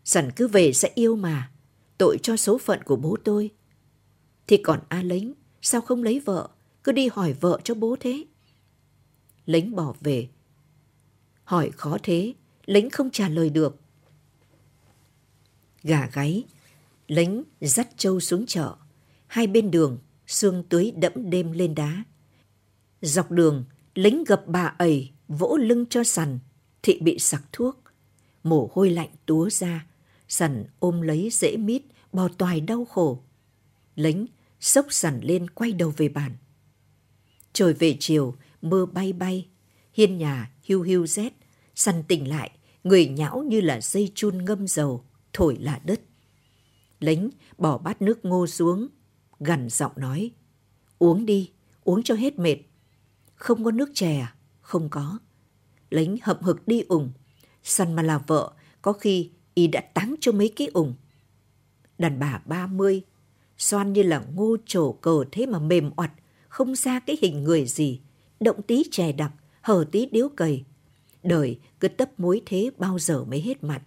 Sằn 0.04 0.30
cứ 0.36 0.48
về 0.48 0.72
sẽ 0.72 0.90
yêu 0.94 1.16
mà, 1.16 1.50
tội 1.98 2.18
cho 2.22 2.36
số 2.36 2.58
phận 2.58 2.82
của 2.82 2.96
bố 2.96 3.16
tôi. 3.24 3.50
Thì 4.46 4.56
còn 4.56 4.80
A 4.88 5.02
Lính, 5.02 5.34
sao 5.62 5.80
không 5.80 6.02
lấy 6.02 6.20
vợ, 6.20 6.48
cứ 6.84 6.92
đi 6.92 7.08
hỏi 7.12 7.32
vợ 7.32 7.60
cho 7.64 7.74
bố 7.74 7.96
thế? 8.00 8.24
Lính 9.46 9.76
bỏ 9.76 9.94
về. 10.00 10.28
Hỏi 11.44 11.70
khó 11.76 11.98
thế, 12.02 12.34
lính 12.66 12.90
không 12.90 13.10
trả 13.10 13.28
lời 13.28 13.50
được. 13.50 13.80
Gà 15.86 16.08
gáy, 16.12 16.44
lính 17.08 17.42
dắt 17.60 17.88
trâu 17.96 18.20
xuống 18.20 18.46
chợ. 18.46 18.74
Hai 19.26 19.46
bên 19.46 19.70
đường 19.70 19.98
sương 20.26 20.64
tưới 20.68 20.92
đẫm 20.96 21.30
đêm 21.30 21.52
lên 21.52 21.74
đá. 21.74 22.04
Dọc 23.02 23.30
đường, 23.30 23.64
lính 23.94 24.24
gặp 24.24 24.42
bà 24.46 24.74
ẩy, 24.78 25.10
vỗ 25.28 25.56
lưng 25.56 25.86
cho 25.90 26.04
sằn, 26.04 26.38
thị 26.82 26.98
bị 27.00 27.18
sặc 27.18 27.42
thuốc. 27.52 27.80
Mồ 28.42 28.70
hôi 28.72 28.90
lạnh 28.90 29.08
túa 29.26 29.50
ra, 29.50 29.86
sằn 30.28 30.64
ôm 30.78 31.00
lấy 31.00 31.28
dễ 31.32 31.56
mít, 31.56 31.82
bò 32.12 32.28
toài 32.28 32.60
đau 32.60 32.84
khổ. 32.84 33.22
Lính 33.94 34.26
sốc 34.60 34.86
sằn 34.90 35.20
lên 35.22 35.50
quay 35.50 35.72
đầu 35.72 35.92
về 35.96 36.08
bàn. 36.08 36.36
Trời 37.52 37.72
về 37.72 37.96
chiều, 38.00 38.34
mưa 38.62 38.86
bay 38.86 39.12
bay, 39.12 39.48
hiên 39.92 40.18
nhà 40.18 40.50
hiu 40.62 40.82
hiu 40.82 41.06
rét, 41.06 41.32
sằn 41.74 42.02
tỉnh 42.08 42.28
lại, 42.28 42.50
người 42.84 43.08
nhão 43.08 43.42
như 43.42 43.60
là 43.60 43.80
dây 43.80 44.12
chun 44.14 44.44
ngâm 44.44 44.66
dầu, 44.66 45.04
thổi 45.36 45.56
là 45.60 45.80
đất. 45.84 46.00
Lính 47.00 47.30
bỏ 47.58 47.78
bát 47.78 48.02
nước 48.02 48.24
ngô 48.24 48.46
xuống, 48.46 48.88
gần 49.40 49.68
giọng 49.70 49.92
nói. 49.96 50.30
Uống 50.98 51.26
đi, 51.26 51.50
uống 51.84 52.02
cho 52.02 52.14
hết 52.14 52.38
mệt. 52.38 52.56
Không 53.34 53.64
có 53.64 53.70
nước 53.70 53.90
chè 53.94 54.18
à? 54.18 54.34
Không 54.60 54.88
có. 54.88 55.18
Lính 55.90 56.16
hậm 56.22 56.36
hực 56.40 56.68
đi 56.68 56.80
ủng. 56.80 57.12
Săn 57.62 57.94
mà 57.94 58.02
là 58.02 58.18
vợ, 58.18 58.52
có 58.82 58.92
khi 58.92 59.30
y 59.54 59.66
đã 59.66 59.80
táng 59.80 60.14
cho 60.20 60.32
mấy 60.32 60.52
cái 60.56 60.68
ủng. 60.74 60.94
Đàn 61.98 62.18
bà 62.18 62.42
ba 62.44 62.66
mươi, 62.66 63.02
xoan 63.58 63.92
như 63.92 64.02
là 64.02 64.24
ngô 64.34 64.56
trổ 64.66 64.92
cờ 64.92 65.24
thế 65.32 65.46
mà 65.46 65.58
mềm 65.58 65.90
oặt, 65.96 66.12
không 66.48 66.74
ra 66.74 67.00
cái 67.00 67.16
hình 67.22 67.44
người 67.44 67.66
gì. 67.66 68.00
Động 68.40 68.62
tí 68.62 68.82
chè 68.90 69.12
đặc, 69.12 69.32
hở 69.62 69.84
tí 69.92 70.06
điếu 70.06 70.28
cầy. 70.28 70.64
Đời 71.22 71.58
cứ 71.80 71.88
tấp 71.88 72.20
mối 72.20 72.42
thế 72.46 72.70
bao 72.78 72.98
giờ 72.98 73.24
mới 73.24 73.40
hết 73.40 73.64
mặt. 73.64 73.82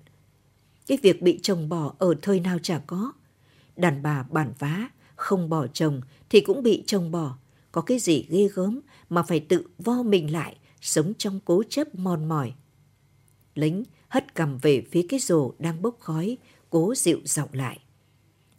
Cái 0.89 0.97
việc 1.01 1.21
bị 1.21 1.39
chồng 1.43 1.69
bỏ 1.69 1.93
ở 1.99 2.15
thời 2.21 2.39
nào 2.39 2.59
chả 2.59 2.79
có. 2.87 3.11
Đàn 3.75 4.01
bà 4.01 4.23
bản 4.23 4.53
vá, 4.59 4.89
không 5.15 5.49
bỏ 5.49 5.67
chồng 5.67 6.01
thì 6.29 6.41
cũng 6.41 6.63
bị 6.63 6.83
chồng 6.87 7.11
bỏ. 7.11 7.37
Có 7.71 7.81
cái 7.81 7.99
gì 7.99 8.25
ghê 8.29 8.49
gớm 8.53 8.79
mà 9.09 9.23
phải 9.23 9.39
tự 9.39 9.67
vo 9.77 10.03
mình 10.03 10.31
lại, 10.31 10.57
sống 10.81 11.13
trong 11.17 11.39
cố 11.45 11.63
chấp 11.69 11.95
mòn 11.95 12.25
mỏi. 12.25 12.53
Lính 13.55 13.83
hất 14.07 14.35
cầm 14.35 14.57
về 14.57 14.83
phía 14.91 15.05
cái 15.09 15.19
rổ 15.19 15.53
đang 15.59 15.81
bốc 15.81 15.97
khói, 15.99 16.37
cố 16.69 16.95
dịu 16.95 17.19
giọng 17.25 17.49
lại. 17.53 17.79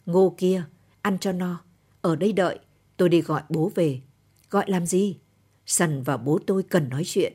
Ngô 0.06 0.34
kia, 0.38 0.64
ăn 1.02 1.18
cho 1.18 1.32
no, 1.32 1.64
Ở 2.00 2.16
đây 2.16 2.32
đợi, 2.32 2.58
tôi 2.96 3.08
đi 3.08 3.20
gọi 3.20 3.42
bố 3.48 3.72
về. 3.74 4.00
Gọi 4.50 4.64
làm 4.70 4.86
gì? 4.86 5.16
Sần 5.66 6.02
và 6.02 6.16
bố 6.16 6.38
tôi 6.46 6.62
cần 6.62 6.88
nói 6.88 7.02
chuyện. 7.06 7.32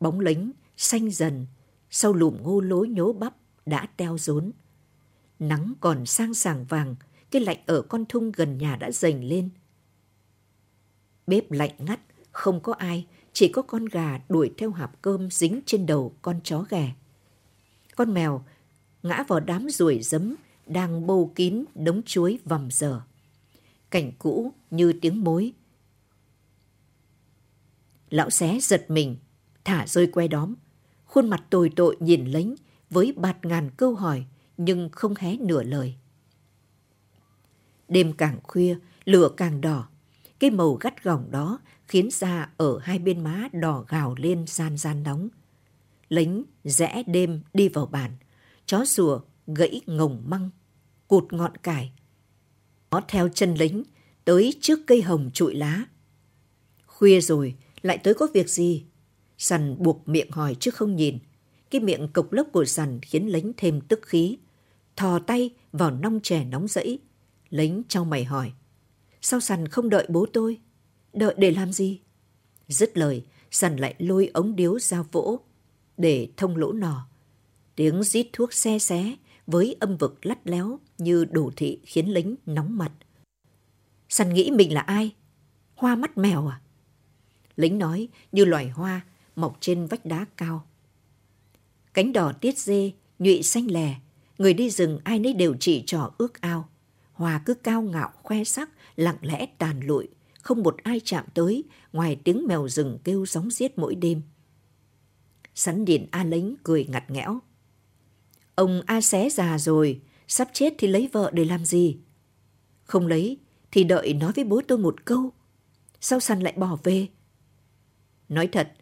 Bóng 0.00 0.20
lính 0.20 0.52
xanh 0.76 1.10
dần, 1.10 1.46
sau 1.90 2.12
lùm 2.12 2.42
ngô 2.42 2.60
lối 2.60 2.88
nhố 2.88 3.12
bắp 3.12 3.39
đã 3.66 3.86
teo 3.96 4.18
rốn. 4.18 4.50
Nắng 5.38 5.72
còn 5.80 6.06
sang 6.06 6.34
sàng 6.34 6.64
vàng, 6.64 6.96
cái 7.30 7.42
lạnh 7.42 7.58
ở 7.66 7.82
con 7.82 8.04
thung 8.08 8.32
gần 8.32 8.58
nhà 8.58 8.76
đã 8.76 8.90
dành 8.90 9.24
lên. 9.24 9.48
Bếp 11.26 11.50
lạnh 11.50 11.74
ngắt, 11.78 12.00
không 12.32 12.60
có 12.60 12.72
ai, 12.72 13.06
chỉ 13.32 13.48
có 13.48 13.62
con 13.62 13.84
gà 13.84 14.20
đuổi 14.28 14.52
theo 14.58 14.70
hạp 14.70 15.02
cơm 15.02 15.30
dính 15.30 15.60
trên 15.66 15.86
đầu 15.86 16.14
con 16.22 16.40
chó 16.44 16.64
ghẻ. 16.68 16.94
Con 17.96 18.14
mèo 18.14 18.44
ngã 19.02 19.24
vào 19.28 19.40
đám 19.40 19.70
ruồi 19.70 19.98
giấm 20.02 20.34
đang 20.66 21.06
bâu 21.06 21.32
kín 21.34 21.64
đống 21.74 22.02
chuối 22.02 22.38
vầm 22.44 22.70
dở. 22.70 23.00
Cảnh 23.90 24.12
cũ 24.18 24.52
như 24.70 24.92
tiếng 24.92 25.24
mối. 25.24 25.52
Lão 28.10 28.30
xé 28.30 28.58
giật 28.62 28.84
mình, 28.88 29.16
thả 29.64 29.86
rơi 29.86 30.06
que 30.06 30.28
đóm. 30.28 30.54
Khuôn 31.04 31.30
mặt 31.30 31.44
tồi 31.50 31.70
tội 31.76 31.96
nhìn 32.00 32.26
lính 32.26 32.56
với 32.90 33.12
bạt 33.16 33.44
ngàn 33.44 33.70
câu 33.76 33.94
hỏi 33.94 34.26
nhưng 34.56 34.88
không 34.92 35.14
hé 35.18 35.36
nửa 35.36 35.62
lời. 35.62 35.94
Đêm 37.88 38.12
càng 38.12 38.38
khuya, 38.42 38.76
lửa 39.04 39.30
càng 39.36 39.60
đỏ. 39.60 39.88
Cái 40.38 40.50
màu 40.50 40.74
gắt 40.74 41.04
gỏng 41.04 41.30
đó 41.30 41.60
khiến 41.88 42.08
da 42.12 42.50
ở 42.56 42.78
hai 42.78 42.98
bên 42.98 43.24
má 43.24 43.48
đỏ 43.52 43.84
gào 43.88 44.14
lên 44.18 44.44
gian 44.46 44.76
gian 44.76 45.02
nóng. 45.02 45.28
Lính 46.08 46.44
rẽ 46.64 47.02
đêm 47.06 47.40
đi 47.54 47.68
vào 47.68 47.86
bàn, 47.86 48.10
chó 48.66 48.84
sủa 48.84 49.20
gãy 49.46 49.80
ngồng 49.86 50.22
măng, 50.26 50.50
cụt 51.08 51.32
ngọn 51.32 51.56
cải. 51.56 51.92
Nó 52.90 53.00
theo 53.08 53.28
chân 53.28 53.54
lính 53.54 53.82
tới 54.24 54.54
trước 54.60 54.78
cây 54.86 55.02
hồng 55.02 55.30
trụi 55.34 55.54
lá. 55.54 55.84
Khuya 56.86 57.20
rồi, 57.20 57.54
lại 57.82 57.98
tới 57.98 58.14
có 58.14 58.26
việc 58.34 58.50
gì? 58.50 58.84
Sằn 59.38 59.76
buộc 59.78 60.08
miệng 60.08 60.30
hỏi 60.30 60.56
chứ 60.60 60.70
không 60.70 60.96
nhìn. 60.96 61.18
Cái 61.70 61.80
miệng 61.80 62.08
cục 62.12 62.32
lốc 62.32 62.46
của 62.52 62.64
sằn 62.64 63.00
khiến 63.00 63.26
lính 63.26 63.52
thêm 63.56 63.80
tức 63.80 64.00
khí. 64.02 64.38
Thò 64.96 65.18
tay 65.18 65.50
vào 65.72 65.90
nong 65.90 66.20
chè 66.22 66.44
nóng 66.44 66.68
rẫy. 66.68 66.98
Lính 67.50 67.82
trao 67.88 68.04
mày 68.04 68.24
hỏi. 68.24 68.52
Sao 69.20 69.40
sằn 69.40 69.68
không 69.68 69.88
đợi 69.88 70.06
bố 70.08 70.26
tôi? 70.32 70.58
Đợi 71.12 71.34
để 71.38 71.50
làm 71.50 71.72
gì? 71.72 72.00
Dứt 72.68 72.98
lời, 72.98 73.24
sằn 73.50 73.76
lại 73.76 73.94
lôi 73.98 74.30
ống 74.34 74.56
điếu 74.56 74.78
ra 74.78 75.02
vỗ 75.12 75.40
để 75.96 76.28
thông 76.36 76.56
lỗ 76.56 76.72
nò. 76.72 77.06
Tiếng 77.76 78.02
rít 78.02 78.26
thuốc 78.32 78.52
xe 78.52 78.78
xé 78.78 79.16
với 79.46 79.76
âm 79.80 79.96
vực 79.96 80.26
lắt 80.26 80.38
léo 80.44 80.78
như 80.98 81.24
đồ 81.24 81.50
thị 81.56 81.80
khiến 81.84 82.06
lính 82.08 82.36
nóng 82.46 82.78
mặt. 82.78 82.92
Săn 84.08 84.34
nghĩ 84.34 84.50
mình 84.50 84.72
là 84.72 84.80
ai? 84.80 85.14
Hoa 85.74 85.96
mắt 85.96 86.18
mèo 86.18 86.46
à? 86.46 86.60
Lính 87.56 87.78
nói 87.78 88.08
như 88.32 88.44
loài 88.44 88.68
hoa 88.68 89.00
mọc 89.36 89.56
trên 89.60 89.86
vách 89.86 90.06
đá 90.06 90.26
cao. 90.36 90.66
Cánh 91.94 92.12
đỏ 92.12 92.32
tiết 92.32 92.58
dê, 92.58 92.92
nhụy 93.18 93.42
xanh 93.42 93.70
lè, 93.70 93.94
người 94.38 94.54
đi 94.54 94.70
rừng 94.70 94.98
ai 95.04 95.18
nấy 95.18 95.32
đều 95.32 95.54
chỉ 95.60 95.82
trỏ 95.86 96.10
ước 96.18 96.40
ao. 96.40 96.68
hòa 97.12 97.42
cứ 97.46 97.54
cao 97.54 97.82
ngạo 97.82 98.10
khoe 98.22 98.44
sắc, 98.44 98.70
lặng 98.96 99.18
lẽ 99.20 99.46
tàn 99.58 99.80
lụi, 99.80 100.08
không 100.42 100.62
một 100.62 100.76
ai 100.82 101.00
chạm 101.04 101.24
tới 101.34 101.64
ngoài 101.92 102.16
tiếng 102.24 102.46
mèo 102.46 102.68
rừng 102.68 102.98
kêu 103.04 103.26
gióng 103.26 103.50
giết 103.50 103.78
mỗi 103.78 103.94
đêm. 103.94 104.22
Sắn 105.54 105.84
điện 105.84 106.06
A 106.10 106.24
lính 106.24 106.54
cười 106.62 106.84
ngặt 106.84 107.10
nghẽo. 107.10 107.38
Ông 108.54 108.82
A 108.86 109.00
xé 109.00 109.30
già 109.30 109.58
rồi, 109.58 110.00
sắp 110.28 110.48
chết 110.52 110.74
thì 110.78 110.88
lấy 110.88 111.08
vợ 111.12 111.30
để 111.34 111.44
làm 111.44 111.64
gì? 111.64 111.96
Không 112.84 113.06
lấy 113.06 113.38
thì 113.70 113.84
đợi 113.84 114.14
nói 114.14 114.32
với 114.32 114.44
bố 114.44 114.60
tôi 114.68 114.78
một 114.78 115.04
câu. 115.04 115.32
Sao 116.00 116.20
săn 116.20 116.40
lại 116.40 116.52
bỏ 116.56 116.78
về? 116.82 117.06
Nói 118.28 118.46
thật, 118.46 118.72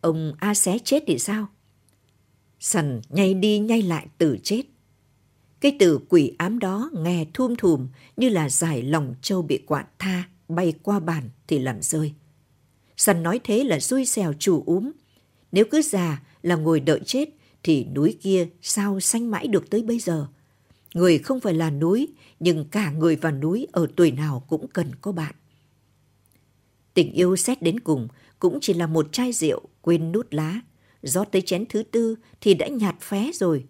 ông 0.00 0.34
A 0.38 0.54
xé 0.54 0.78
chết 0.78 1.04
thì 1.06 1.18
sao? 1.18 1.46
Sần 2.62 3.00
nhay 3.08 3.34
đi 3.34 3.58
nhay 3.58 3.82
lại 3.82 4.06
từ 4.18 4.38
chết. 4.42 4.62
Cái 5.60 5.76
từ 5.78 6.00
quỷ 6.08 6.32
ám 6.38 6.58
đó 6.58 6.90
nghe 6.94 7.26
thum 7.34 7.54
thùm 7.56 7.88
như 8.16 8.28
là 8.28 8.48
giải 8.48 8.82
lòng 8.82 9.14
châu 9.22 9.42
bị 9.42 9.58
quạn 9.66 9.84
tha 9.98 10.28
bay 10.48 10.74
qua 10.82 11.00
bàn 11.00 11.28
thì 11.46 11.58
làm 11.58 11.82
rơi. 11.82 12.12
sần 12.96 13.22
nói 13.22 13.40
thế 13.44 13.64
là 13.64 13.80
xui 13.80 14.06
xèo 14.06 14.32
chủ 14.38 14.62
úm. 14.66 14.90
Nếu 15.52 15.64
cứ 15.70 15.82
già 15.82 16.22
là 16.42 16.56
ngồi 16.56 16.80
đợi 16.80 17.00
chết 17.06 17.28
thì 17.62 17.84
núi 17.84 18.16
kia 18.22 18.48
sao 18.62 19.00
xanh 19.00 19.30
mãi 19.30 19.46
được 19.46 19.70
tới 19.70 19.82
bây 19.82 19.98
giờ. 19.98 20.26
Người 20.94 21.18
không 21.18 21.40
phải 21.40 21.54
là 21.54 21.70
núi, 21.70 22.08
nhưng 22.40 22.64
cả 22.64 22.90
người 22.90 23.16
và 23.16 23.30
núi 23.30 23.66
ở 23.72 23.86
tuổi 23.96 24.10
nào 24.10 24.44
cũng 24.48 24.68
cần 24.68 24.94
có 25.00 25.12
bạn. 25.12 25.34
Tình 26.94 27.12
yêu 27.12 27.36
xét 27.36 27.62
đến 27.62 27.80
cùng 27.80 28.08
cũng 28.38 28.58
chỉ 28.60 28.74
là 28.74 28.86
một 28.86 29.12
chai 29.12 29.32
rượu 29.32 29.62
quên 29.80 30.12
nút 30.12 30.26
lá. 30.30 30.60
Rót 31.02 31.24
tới 31.24 31.42
chén 31.42 31.66
thứ 31.68 31.82
tư 31.82 32.16
thì 32.40 32.54
đã 32.54 32.68
nhạt 32.68 33.00
phé 33.00 33.30
rồi. 33.34 33.64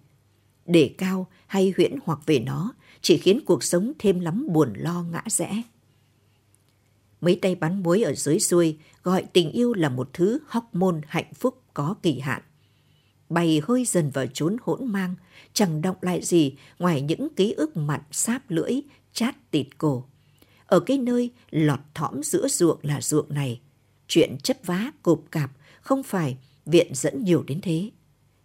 Để 0.66 0.94
cao 0.98 1.26
hay 1.46 1.72
huyễn 1.76 1.96
hoặc 2.04 2.18
về 2.26 2.38
nó 2.38 2.74
chỉ 3.00 3.18
khiến 3.18 3.40
cuộc 3.46 3.64
sống 3.64 3.92
thêm 3.98 4.20
lắm 4.20 4.46
buồn 4.50 4.72
lo 4.76 5.02
ngã 5.02 5.22
rẽ. 5.26 5.62
Mấy 7.20 7.38
tay 7.42 7.54
bắn 7.54 7.82
muối 7.82 8.02
ở 8.02 8.14
dưới 8.14 8.38
xuôi 8.38 8.78
gọi 9.02 9.24
tình 9.32 9.52
yêu 9.52 9.74
là 9.74 9.88
một 9.88 10.10
thứ 10.12 10.38
hóc 10.46 10.74
môn 10.74 11.00
hạnh 11.06 11.34
phúc 11.34 11.62
có 11.74 11.94
kỳ 12.02 12.18
hạn 12.18 12.42
bay 13.32 13.60
hơi 13.64 13.84
dần 13.84 14.10
vào 14.10 14.26
chốn 14.26 14.56
hỗn 14.62 14.92
mang, 14.92 15.14
chẳng 15.52 15.82
động 15.82 15.96
lại 16.00 16.20
gì 16.22 16.54
ngoài 16.78 17.02
những 17.02 17.28
ký 17.36 17.52
ức 17.52 17.76
mặn 17.76 18.00
sáp 18.10 18.50
lưỡi, 18.50 18.80
chát 19.12 19.50
tịt 19.50 19.66
cổ. 19.78 20.04
Ở 20.66 20.80
cái 20.80 20.98
nơi 20.98 21.30
lọt 21.50 21.80
thõm 21.94 22.22
giữa 22.22 22.48
ruộng 22.48 22.78
là 22.82 23.00
ruộng 23.00 23.34
này, 23.34 23.60
chuyện 24.08 24.36
chấp 24.42 24.56
vá 24.64 24.90
cộp 25.02 25.22
cạp 25.30 25.50
không 25.80 26.02
phải 26.02 26.36
viện 26.66 26.94
dẫn 26.94 27.24
nhiều 27.24 27.42
đến 27.42 27.60
thế. 27.62 27.90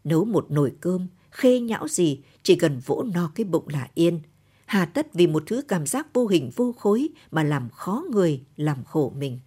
Nấu 0.03 0.25
một 0.25 0.51
nồi 0.51 0.73
cơm, 0.81 1.07
khê 1.31 1.59
nhão 1.59 1.87
gì, 1.87 2.21
chỉ 2.43 2.55
cần 2.55 2.79
vỗ 2.85 3.05
no 3.13 3.31
cái 3.35 3.45
bụng 3.45 3.67
là 3.67 3.89
yên. 3.93 4.19
Hà 4.65 4.85
tất 4.85 5.13
vì 5.13 5.27
một 5.27 5.43
thứ 5.45 5.61
cảm 5.67 5.85
giác 5.85 6.13
vô 6.13 6.27
hình 6.27 6.51
vô 6.55 6.71
khối 6.71 7.09
mà 7.31 7.43
làm 7.43 7.69
khó 7.69 8.03
người, 8.11 8.43
làm 8.55 8.83
khổ 8.83 9.13
mình. 9.17 9.39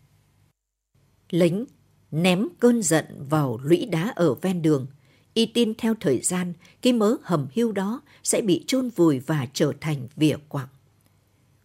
Lính 1.31 1.65
ném 2.11 2.49
cơn 2.59 2.83
giận 2.83 3.05
vào 3.31 3.59
lũy 3.63 3.87
đá 3.87 4.13
ở 4.17 4.35
ven 4.35 4.63
đường– 4.63 4.87
y 5.35 5.47
tin 5.47 5.75
theo 5.75 5.95
thời 6.01 6.21
gian, 6.21 6.53
cái 6.83 6.93
mớ 6.93 7.17
hầm 7.23 7.47
hưu 7.55 7.73
đó 7.73 8.01
sẽ 8.23 8.41
bị 8.41 8.65
chôn 8.67 8.89
vùi 8.89 9.19
và 9.19 9.47
trở 9.53 9.73
thành 9.81 10.09
vỉa 10.17 10.37
quặng. 10.49 10.69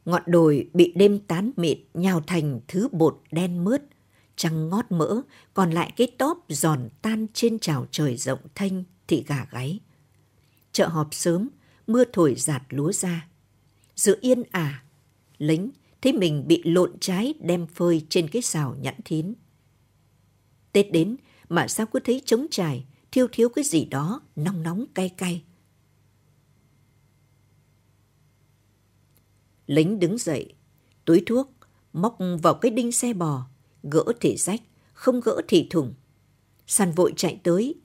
Ngọn 0.06 0.24
đồi 0.26 0.70
bị 0.74 0.94
đêm 0.96 1.20
tán 1.20 1.52
mịt 1.58 1.78
nhào 1.94 2.22
thành 2.28 2.60
thứ 2.68 2.88
bột 2.92 3.22
đen 3.32 3.64
mướt, 3.64 3.84
trăng 4.36 4.70
ngót 4.70 4.86
mỡ, 4.89 5.22
còn 5.54 5.72
lại 5.72 5.94
cái 5.96 6.08
tóp 6.18 6.46
giòn 6.50 6.89
tan 7.01 7.27
trên 7.34 7.60
trào 7.60 7.86
trời 7.92 8.18
rộng 8.18 8.39
thanh 8.56 8.84
thị 9.08 9.24
gà 9.27 9.48
gáy. 9.51 9.80
Chợ 10.72 10.88
họp 10.88 11.13
sớm, 11.13 11.50
mưa 11.88 12.04
thổi 12.13 12.36
giạt 12.36 12.63
lúa 12.70 12.92
ra. 12.92 13.27
Giữa 13.96 14.15
yên 14.22 14.44
ả, 14.51 14.84
lính 15.38 15.72
thấy 16.01 16.13
mình 16.13 16.48
bị 16.48 16.62
lộn 16.65 17.00
trái 17.00 17.34
đem 17.39 17.68
phơi 17.68 18.06
trên 18.10 18.27
cái 18.27 18.42
xào 18.42 18.75
nhẵn 18.82 18.96
thín. 19.06 19.34
Tết 20.72 20.92
đến 20.92 21.15
mà 21.50 21.68
sao 21.68 21.86
cứ 21.86 22.00
thấy 22.00 22.22
trống 22.25 22.48
trải, 22.51 22.86
thiếu 23.12 23.27
thiếu 23.32 23.50
cái 23.50 23.63
gì 23.63 23.86
đó 23.86 24.22
nóng 24.36 24.63
nóng 24.63 24.86
cay 24.96 25.10
cay. 25.10 25.44
Lính 29.68 30.00
đứng 30.00 30.18
dậy, 30.18 30.54
túi 31.06 31.24
thuốc, 31.25 31.51
móc 31.94 32.18
vào 32.42 32.54
cái 32.54 32.72
đinh 32.72 32.92
xe 32.92 33.13
bò, 33.13 33.48
gỡ 33.92 34.04
thì 34.22 34.38
rách, 34.38 34.62
không 34.94 35.20
gỡ 35.20 35.42
thì 35.48 35.68
thủng. 35.70 35.94
San 36.68 36.92
vội 36.92 37.13
chạy 37.18 37.39
tới, 37.44 37.75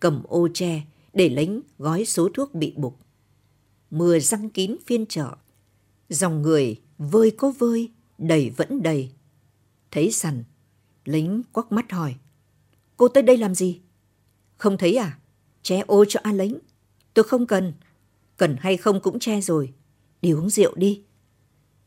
cầm 0.00 0.22
ô 0.28 0.48
tre 0.54 0.82
để 1.12 1.28
lính 1.28 1.60
gói 1.78 2.04
số 2.04 2.28
thuốc 2.34 2.54
bị 2.54 2.72
bục. 2.76 2.98
Mưa 3.90 4.18
răng 4.18 4.50
kín 4.50 4.76
phiên 4.86 5.06
chợ, 5.06 5.36
dòng 6.08 6.42
người 6.42 6.80
vơi 6.98 7.30
có 7.30 7.52
vơi, 7.58 7.90
đầy 8.18 8.50
vẫn 8.50 8.82
đầy. 8.82 9.10
Thấy 9.90 10.12
sàn, 10.12 10.44
lính 11.04 11.42
quắc 11.52 11.72
mắt 11.72 11.92
hỏi, 11.92 12.14
cô 12.96 13.08
tới 13.08 13.22
đây 13.22 13.36
làm 13.36 13.54
gì? 13.54 13.80
Không 14.56 14.78
thấy 14.78 14.96
à? 14.96 15.18
Che 15.62 15.80
ô 15.86 16.04
cho 16.04 16.20
an 16.22 16.36
lính. 16.36 16.58
Tôi 17.14 17.24
không 17.24 17.46
cần. 17.46 17.72
Cần 18.36 18.56
hay 18.60 18.76
không 18.76 19.00
cũng 19.00 19.18
che 19.18 19.40
rồi. 19.40 19.72
Đi 20.22 20.30
uống 20.30 20.50
rượu 20.50 20.74
đi. 20.74 21.02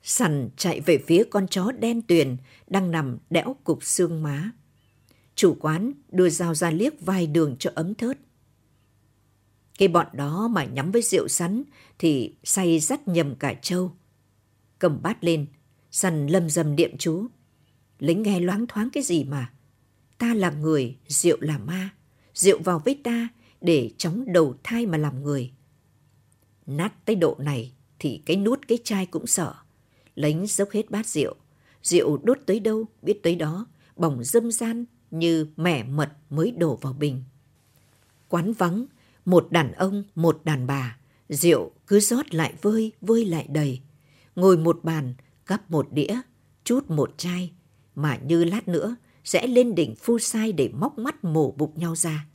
Sằn 0.03 0.49
chạy 0.57 0.81
về 0.81 0.97
phía 1.07 1.23
con 1.23 1.47
chó 1.47 1.71
đen 1.71 2.01
tuyền 2.01 2.37
đang 2.67 2.91
nằm 2.91 3.17
đẽo 3.29 3.55
cục 3.63 3.83
xương 3.83 4.23
má. 4.23 4.51
Chủ 5.35 5.57
quán 5.59 5.93
đưa 6.11 6.29
dao 6.29 6.55
ra 6.55 6.71
liếc 6.71 7.01
vài 7.01 7.27
đường 7.27 7.55
cho 7.59 7.71
ấm 7.75 7.95
thớt. 7.95 8.19
Cái 9.77 9.87
bọn 9.87 10.07
đó 10.13 10.47
mà 10.47 10.65
nhắm 10.65 10.91
với 10.91 11.01
rượu 11.01 11.27
sắn 11.27 11.63
thì 11.99 12.35
say 12.43 12.79
dắt 12.79 13.07
nhầm 13.07 13.35
cả 13.35 13.53
trâu. 13.61 13.91
Cầm 14.79 15.01
bát 15.01 15.23
lên, 15.23 15.45
sằn 15.91 16.27
lâm 16.27 16.49
dầm 16.49 16.75
niệm 16.75 16.97
chú. 16.97 17.27
Lính 17.99 18.23
nghe 18.23 18.39
loáng 18.39 18.67
thoáng 18.67 18.89
cái 18.89 19.03
gì 19.03 19.23
mà. 19.23 19.53
Ta 20.17 20.33
là 20.33 20.51
người, 20.51 20.97
rượu 21.07 21.37
là 21.41 21.57
ma 21.57 21.89
rượu 22.37 22.59
vào 22.63 22.79
với 22.85 22.99
ta 23.03 23.27
để 23.61 23.91
chóng 23.97 24.33
đầu 24.33 24.55
thai 24.63 24.85
mà 24.85 24.97
làm 24.97 25.23
người. 25.23 25.51
Nát 26.65 27.05
tới 27.05 27.15
độ 27.15 27.35
này 27.39 27.73
thì 27.99 28.21
cái 28.25 28.37
nút 28.37 28.59
cái 28.67 28.77
chai 28.83 29.05
cũng 29.05 29.27
sợ. 29.27 29.53
Lánh 30.17 30.47
dốc 30.47 30.69
hết 30.71 30.91
bát 30.91 31.07
rượu. 31.07 31.35
Rượu 31.83 32.17
đốt 32.23 32.37
tới 32.45 32.59
đâu, 32.59 32.85
biết 33.01 33.23
tới 33.23 33.35
đó, 33.35 33.67
bỏng 33.95 34.23
dâm 34.23 34.51
gian 34.51 34.85
như 35.11 35.47
mẻ 35.57 35.83
mật 35.83 36.11
mới 36.29 36.51
đổ 36.51 36.75
vào 36.75 36.93
bình. 36.93 37.23
Quán 38.29 38.53
vắng, 38.53 38.85
một 39.25 39.47
đàn 39.51 39.71
ông, 39.71 40.03
một 40.15 40.41
đàn 40.43 40.67
bà, 40.67 40.97
rượu 41.29 41.71
cứ 41.87 41.99
rót 41.99 42.33
lại 42.33 42.53
vơi, 42.61 42.91
vơi 43.01 43.25
lại 43.25 43.47
đầy. 43.49 43.81
Ngồi 44.35 44.57
một 44.57 44.79
bàn, 44.83 45.13
gắp 45.47 45.71
một 45.71 45.87
đĩa, 45.91 46.21
chút 46.63 46.89
một 46.89 47.13
chai, 47.17 47.51
mà 47.95 48.17
như 48.17 48.43
lát 48.43 48.67
nữa 48.67 48.95
sẽ 49.23 49.47
lên 49.47 49.75
đỉnh 49.75 49.95
phu 49.95 50.19
sai 50.19 50.51
để 50.51 50.69
móc 50.73 50.97
mắt 50.97 51.23
mổ 51.23 51.51
bụng 51.51 51.71
nhau 51.75 51.95
ra. 51.95 52.27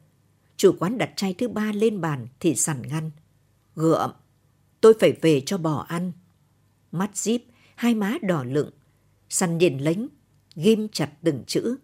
Chủ 0.56 0.72
quán 0.78 0.98
đặt 0.98 1.10
chai 1.16 1.34
thứ 1.34 1.48
ba 1.48 1.72
lên 1.72 2.00
bàn 2.00 2.26
thì 2.40 2.54
sẵn 2.54 2.82
ngăn. 2.88 3.10
Gượm, 3.76 4.10
tôi 4.80 4.94
phải 5.00 5.12
về 5.20 5.42
cho 5.46 5.58
bò 5.58 5.86
ăn. 5.88 6.12
Mắt 6.92 7.16
díp, 7.16 7.42
hai 7.82 7.94
má 7.94 8.18
đỏ 8.22 8.44
lựng, 8.44 8.70
săn 9.28 9.58
nhìn 9.58 9.78
lính, 9.78 10.08
ghim 10.54 10.88
chặt 10.88 11.10
từng 11.22 11.44
chữ. 11.46 11.76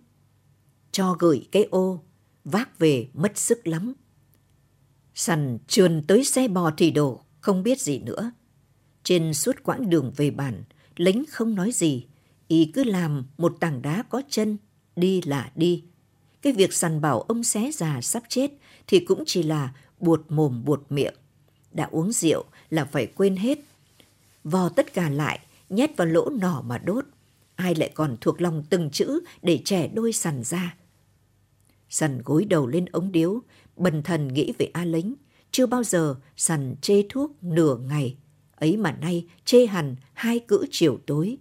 Cho 0.93 1.17
gửi 1.19 1.49
cái 1.52 1.64
ô, 1.64 2.02
vác 2.45 2.78
về 2.78 3.09
mất 3.14 3.38
sức 3.38 3.67
lắm. 3.67 3.95
Săn 5.14 5.59
trườn 5.69 6.02
tới 6.09 6.25
xe 6.25 6.49
bò 6.49 6.71
thì 6.76 6.90
đổ, 6.90 7.21
không 7.40 7.62
biết 7.62 7.81
gì 7.81 7.99
nữa. 7.99 8.31
Trên 9.02 9.35
suốt 9.35 9.57
quãng 9.62 9.90
đường 9.90 10.12
về 10.17 10.31
bản, 10.31 10.64
lính 10.97 11.25
không 11.28 11.55
nói 11.55 11.73
gì, 11.73 12.07
ý 12.49 12.71
cứ 12.75 12.85
làm 12.85 13.26
một 13.38 13.57
tảng 13.61 13.83
đá 13.83 14.02
có 14.02 14.23
chân, 14.28 14.57
đi 14.97 15.23
là 15.23 15.52
đi. 15.55 15.85
Cái 16.43 16.52
việc 16.52 16.73
săn 16.73 17.00
bảo 17.00 17.21
ông 17.21 17.45
xé 17.45 17.71
già 17.73 18.00
sắp 18.00 18.23
chết 18.28 18.50
thì 18.87 19.00
cũng 19.00 19.23
chỉ 19.26 19.43
là 19.43 19.75
buột 20.00 20.21
mồm 20.28 20.64
buột 20.64 20.83
miệng. 20.90 21.14
Đã 21.73 21.88
uống 21.90 22.12
rượu 22.12 22.45
là 22.71 22.85
phải 22.85 23.07
quên 23.07 23.37
hết. 23.37 23.59
Vò 24.45 24.69
tất 24.69 24.95
cả 24.95 25.11
lại, 25.11 25.40
nhét 25.69 25.97
vào 25.97 26.07
lỗ 26.07 26.31
nỏ 26.31 26.63
mà 26.67 26.79
đốt. 26.79 27.05
Ai 27.55 27.75
lại 27.75 27.91
còn 27.95 28.17
thuộc 28.21 28.41
lòng 28.41 28.65
từng 28.71 28.91
chữ 28.91 29.21
để 29.43 29.63
trẻ 29.65 29.89
đôi 29.89 30.13
sằn 30.13 30.45
ra. 30.45 30.77
Sằn 31.89 32.23
gối 32.25 32.45
đầu 32.45 32.67
lên 32.67 32.85
ống 32.85 33.13
điếu, 33.13 33.41
bần 33.77 34.03
thần 34.03 34.29
nghĩ 34.29 34.53
về 34.59 34.67
A 34.73 34.85
lính. 34.85 35.15
Chưa 35.51 35.67
bao 35.67 35.85
giờ 35.85 36.17
sằn 36.37 36.75
chê 36.81 37.03
thuốc 37.09 37.43
nửa 37.43 37.77
ngày. 37.77 38.17
Ấy 38.55 38.77
mà 38.77 38.93
nay 38.93 39.27
chê 39.45 39.67
hẳn 39.67 39.97
hai 40.13 40.39
cữ 40.39 40.67
chiều 40.71 40.99
tối. 41.07 41.37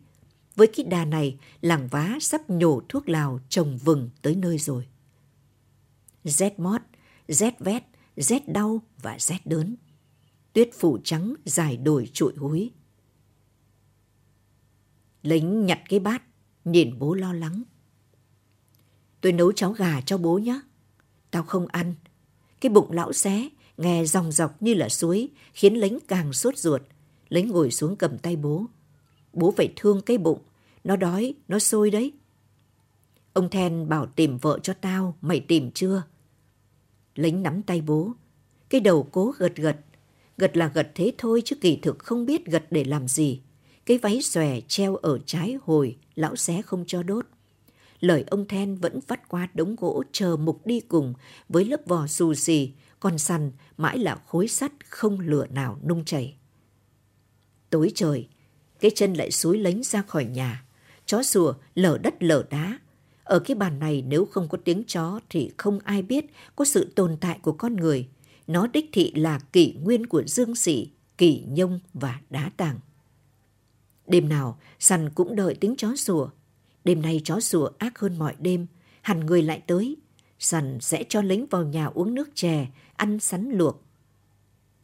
Với 0.55 0.67
cái 0.67 0.85
đà 0.85 1.05
này, 1.05 1.37
làng 1.61 1.87
vá 1.87 2.17
sắp 2.21 2.49
nhổ 2.49 2.81
thuốc 2.89 3.09
lào 3.09 3.39
trồng 3.49 3.77
vừng 3.77 4.09
tới 4.21 4.35
nơi 4.35 4.57
rồi. 4.57 4.87
Rét 6.23 6.59
mót, 6.59 6.81
rét 7.27 7.59
vét, 7.59 7.83
rét 8.15 8.47
đau 8.47 8.81
và 9.01 9.17
rét 9.19 9.39
đớn. 9.45 9.75
Tuyết 10.53 10.69
phủ 10.79 10.97
trắng 11.03 11.33
dài 11.45 11.77
đồi 11.77 12.09
trụi 12.13 12.33
húi. 12.35 12.71
Lính 15.23 15.65
nhặt 15.65 15.79
cái 15.89 15.99
bát, 15.99 16.23
nhìn 16.65 16.99
bố 16.99 17.13
lo 17.13 17.33
lắng. 17.33 17.63
Tôi 19.21 19.31
nấu 19.31 19.51
cháo 19.51 19.71
gà 19.71 20.01
cho 20.01 20.17
bố 20.17 20.37
nhé. 20.37 20.59
Tao 21.31 21.43
không 21.43 21.67
ăn. 21.67 21.95
Cái 22.61 22.69
bụng 22.69 22.91
lão 22.91 23.13
xé, 23.13 23.49
nghe 23.77 24.05
dòng 24.05 24.31
dọc 24.31 24.61
như 24.61 24.73
là 24.73 24.89
suối, 24.89 25.29
khiến 25.53 25.73
lính 25.73 25.99
càng 26.07 26.33
sốt 26.33 26.57
ruột. 26.57 26.81
Lính 27.29 27.47
ngồi 27.47 27.71
xuống 27.71 27.95
cầm 27.95 28.17
tay 28.17 28.35
bố. 28.35 28.65
Bố 29.33 29.53
phải 29.57 29.73
thương 29.75 30.01
cái 30.01 30.17
bụng, 30.17 30.39
nó 30.83 30.95
đói, 30.95 31.33
nó 31.47 31.59
sôi 31.59 31.91
đấy. 31.91 32.13
Ông 33.33 33.49
Then 33.49 33.89
bảo 33.89 34.05
tìm 34.05 34.37
vợ 34.37 34.59
cho 34.63 34.73
tao, 34.73 35.17
mày 35.21 35.39
tìm 35.39 35.71
chưa? 35.71 36.03
Lính 37.15 37.43
nắm 37.43 37.61
tay 37.61 37.81
bố. 37.81 38.11
Cái 38.69 38.81
đầu 38.81 39.07
cố 39.11 39.33
gật 39.37 39.55
gật. 39.55 39.77
Gật 40.37 40.57
là 40.57 40.67
gật 40.67 40.91
thế 40.95 41.13
thôi 41.17 41.41
chứ 41.45 41.55
kỳ 41.61 41.79
thực 41.81 41.99
không 41.99 42.25
biết 42.25 42.45
gật 42.45 42.65
để 42.71 42.83
làm 42.83 43.07
gì. 43.07 43.41
Cái 43.87 43.97
váy 43.97 44.21
xòe 44.21 44.59
treo 44.67 44.95
ở 44.95 45.19
trái 45.25 45.57
hồi, 45.61 45.97
lão 46.15 46.35
xé 46.35 46.61
không 46.61 46.83
cho 46.87 47.03
đốt. 47.03 47.25
Lời 47.99 48.23
ông 48.27 48.47
Then 48.47 48.75
vẫn 48.75 48.99
vắt 49.07 49.29
qua 49.29 49.47
đống 49.53 49.75
gỗ 49.75 50.03
chờ 50.11 50.35
mục 50.35 50.65
đi 50.65 50.79
cùng 50.79 51.13
với 51.49 51.65
lớp 51.65 51.81
vò 51.85 52.07
xù 52.07 52.33
xì, 52.33 52.71
còn 52.99 53.17
săn 53.17 53.51
mãi 53.77 53.97
là 53.97 54.15
khối 54.25 54.47
sắt 54.47 54.71
không 54.89 55.19
lửa 55.19 55.45
nào 55.49 55.79
nung 55.87 56.05
chảy. 56.05 56.35
Tối 57.69 57.91
trời, 57.95 58.27
cái 58.79 58.91
chân 58.95 59.13
lại 59.13 59.31
suối 59.31 59.57
lánh 59.57 59.83
ra 59.83 60.01
khỏi 60.01 60.25
nhà. 60.25 60.65
Chó 61.05 61.23
sủa 61.23 61.53
lở 61.75 61.97
đất 61.97 62.23
lở 62.23 62.45
đá. 62.49 62.79
Ở 63.23 63.39
cái 63.39 63.55
bàn 63.55 63.79
này 63.79 64.03
nếu 64.07 64.25
không 64.25 64.49
có 64.49 64.57
tiếng 64.63 64.83
chó 64.83 65.19
thì 65.29 65.51
không 65.57 65.79
ai 65.83 66.01
biết 66.01 66.25
có 66.55 66.65
sự 66.65 66.91
tồn 66.95 67.17
tại 67.21 67.39
của 67.41 67.53
con 67.53 67.75
người. 67.75 68.07
Nó 68.47 68.67
đích 68.67 68.89
thị 68.93 69.11
là 69.15 69.39
kỷ 69.53 69.73
nguyên 69.73 70.05
của 70.05 70.23
dương 70.23 70.55
sĩ, 70.55 70.91
kỷ 71.17 71.43
nhông 71.47 71.79
và 71.93 72.19
đá 72.29 72.51
tàng. 72.57 72.79
Đêm 74.07 74.29
nào, 74.29 74.59
săn 74.79 75.09
cũng 75.09 75.35
đợi 75.35 75.55
tiếng 75.55 75.75
chó 75.75 75.95
sủa. 75.95 76.29
Đêm 76.83 77.01
nay 77.01 77.21
chó 77.23 77.39
sủa 77.39 77.69
ác 77.77 77.99
hơn 77.99 78.19
mọi 78.19 78.35
đêm, 78.39 78.67
hẳn 79.01 79.25
người 79.25 79.41
lại 79.41 79.61
tới. 79.67 79.97
Săn 80.39 80.77
sẽ 80.81 81.03
cho 81.09 81.21
lính 81.21 81.45
vào 81.45 81.63
nhà 81.63 81.85
uống 81.85 82.13
nước 82.13 82.29
chè, 82.35 82.67
ăn 82.95 83.19
sắn 83.19 83.49
luộc. 83.49 83.83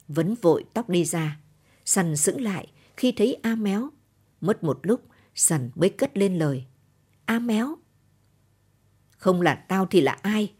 Vấn 0.08 0.36
vội 0.36 0.66
tóc 0.74 0.90
đi 0.90 1.06
ra. 1.06 1.40
Săn 1.86 2.18
sững 2.18 2.42
lại 2.42 2.68
khi 2.98 3.12
thấy 3.12 3.38
A 3.42 3.56
Méo. 3.56 3.90
Mất 4.42 4.64
một 4.64 4.80
lúc, 4.84 5.02
Săn 5.36 5.72
mới 5.76 5.90
cất 5.90 6.18
lên 6.18 6.40
lời. 6.40 6.66
A 7.26 7.40
Méo. 7.40 7.76
Không 9.18 9.42
là 9.42 9.56
tao 9.56 9.86
thì 9.86 10.02
là 10.02 10.12
ai? 10.12 10.54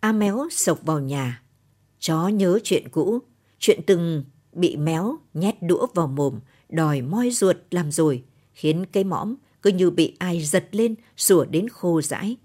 A 0.00 0.12
Méo 0.12 0.48
sộc 0.50 0.82
vào 0.82 1.00
nhà. 1.00 1.42
Chó 1.98 2.28
nhớ 2.28 2.58
chuyện 2.64 2.88
cũ, 2.88 3.18
chuyện 3.58 3.80
từng 3.86 4.24
bị 4.52 4.76
méo 4.76 5.18
nhét 5.34 5.62
đũa 5.62 5.86
vào 5.94 6.06
mồm, 6.06 6.40
đòi 6.72 7.02
moi 7.02 7.30
ruột 7.30 7.56
làm 7.70 7.90
rồi, 7.90 8.24
khiến 8.52 8.86
cây 8.92 9.04
mõm 9.04 9.34
cứ 9.62 9.70
như 9.70 9.90
bị 9.90 10.16
ai 10.18 10.44
giật 10.44 10.68
lên, 10.72 10.94
sủa 11.16 11.44
đến 11.44 11.68
khô 11.68 12.02
rãi. 12.02 12.36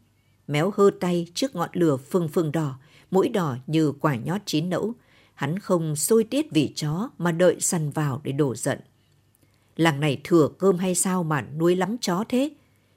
Méo 0.48 0.74
hơ 0.76 0.90
tay 1.00 1.28
trước 1.34 1.56
ngọn 1.56 1.70
lửa 1.74 1.98
phừng 1.98 2.28
phừng 2.28 2.52
đỏ, 2.52 2.80
mũi 3.12 3.30
đỏ 3.30 3.58
như 3.68 3.92
quả 3.92 4.16
nhót 4.16 4.42
chín 4.46 4.70
nẫu. 4.70 4.94
Hắn 5.34 5.60
không 5.60 5.96
sôi 5.96 6.24
tiết 6.24 6.52
vì 6.52 6.74
chó 6.76 7.10
mà 7.18 7.32
đợi 7.32 7.56
săn 7.60 7.90
vào 7.90 8.22
để 8.24 8.32
đổ 8.32 8.56
giận. 8.56 8.80
Làng 9.76 10.00
này 10.00 10.22
thừa 10.24 10.50
cơm 10.58 10.78
hay 10.78 10.96
sao 10.96 11.24
mà 11.24 11.46
nuôi 11.58 11.76
lắm 11.76 11.98
chó 12.02 12.24
thế? 12.30 12.50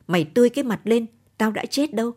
Mày 0.06 0.24
tươi 0.24 0.50
cái 0.50 0.64
mặt 0.64 0.80
lên, 0.84 1.06
tao 1.38 1.50
đã 1.50 1.64
chết 1.70 1.94
đâu. 1.94 2.12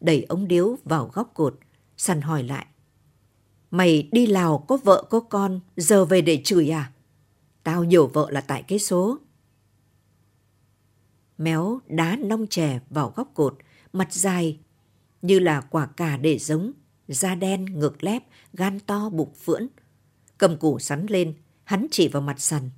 Đẩy 0.00 0.22
ống 0.22 0.48
điếu 0.48 0.76
vào 0.84 1.10
góc 1.14 1.30
cột, 1.34 1.58
săn 1.96 2.20
hỏi 2.20 2.42
lại. 2.42 2.66
Mày 3.70 4.08
đi 4.12 4.26
Lào 4.26 4.58
có 4.58 4.76
vợ 4.76 5.04
có 5.10 5.20
con, 5.20 5.60
giờ 5.76 6.04
về 6.04 6.20
để 6.20 6.40
chửi 6.44 6.68
à? 6.68 6.92
Tao 7.68 7.84
nhiều 7.84 8.06
vợ 8.06 8.28
là 8.30 8.40
tại 8.40 8.62
cái 8.62 8.78
số. 8.78 9.18
Méo 11.38 11.80
đá 11.86 12.16
nong 12.16 12.46
chè 12.46 12.80
vào 12.90 13.12
góc 13.16 13.30
cột, 13.34 13.58
mặt 13.92 14.12
dài 14.12 14.58
như 15.22 15.38
là 15.38 15.60
quả 15.60 15.86
cà 15.86 16.16
để 16.16 16.38
giống, 16.38 16.72
da 17.08 17.34
đen, 17.34 17.64
ngực 17.64 18.04
lép, 18.04 18.22
gan 18.52 18.80
to, 18.80 19.10
bụng 19.10 19.32
phưỡn. 19.34 19.68
Cầm 20.38 20.56
củ 20.56 20.78
sắn 20.78 21.06
lên, 21.08 21.34
hắn 21.64 21.86
chỉ 21.90 22.08
vào 22.08 22.22
mặt 22.22 22.40
sần. 22.40 22.70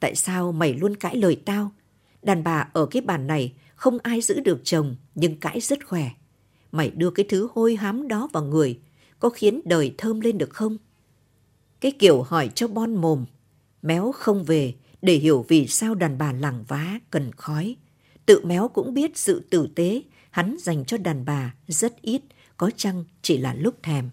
Tại 0.00 0.14
sao 0.14 0.52
mày 0.52 0.74
luôn 0.74 0.96
cãi 0.96 1.16
lời 1.16 1.42
tao? 1.44 1.72
Đàn 2.22 2.44
bà 2.44 2.68
ở 2.72 2.86
cái 2.86 3.02
bàn 3.02 3.26
này 3.26 3.54
không 3.74 3.98
ai 4.02 4.20
giữ 4.20 4.40
được 4.40 4.60
chồng 4.64 4.96
nhưng 5.14 5.40
cãi 5.40 5.60
rất 5.60 5.86
khỏe. 5.86 6.10
Mày 6.72 6.90
đưa 6.90 7.10
cái 7.10 7.26
thứ 7.28 7.48
hôi 7.54 7.76
hám 7.76 8.08
đó 8.08 8.28
vào 8.32 8.44
người, 8.44 8.80
có 9.18 9.28
khiến 9.30 9.60
đời 9.64 9.94
thơm 9.98 10.20
lên 10.20 10.38
được 10.38 10.50
không? 10.50 10.76
Cái 11.80 11.92
kiểu 11.92 12.22
hỏi 12.22 12.50
cho 12.54 12.68
bon 12.68 12.94
mồm, 12.94 13.24
méo 13.82 14.12
không 14.12 14.44
về 14.44 14.74
để 15.02 15.14
hiểu 15.14 15.44
vì 15.48 15.66
sao 15.66 15.94
đàn 15.94 16.18
bà 16.18 16.32
lẳng 16.32 16.64
vá 16.68 16.98
cần 17.10 17.32
khói. 17.32 17.76
Tự 18.26 18.44
méo 18.44 18.68
cũng 18.68 18.94
biết 18.94 19.18
sự 19.18 19.46
tử 19.50 19.68
tế 19.74 20.02
hắn 20.30 20.56
dành 20.58 20.84
cho 20.84 20.96
đàn 20.96 21.24
bà 21.24 21.54
rất 21.66 22.02
ít, 22.02 22.22
có 22.56 22.70
chăng 22.76 23.04
chỉ 23.22 23.38
là 23.38 23.54
lúc 23.54 23.82
thèm. 23.82 24.10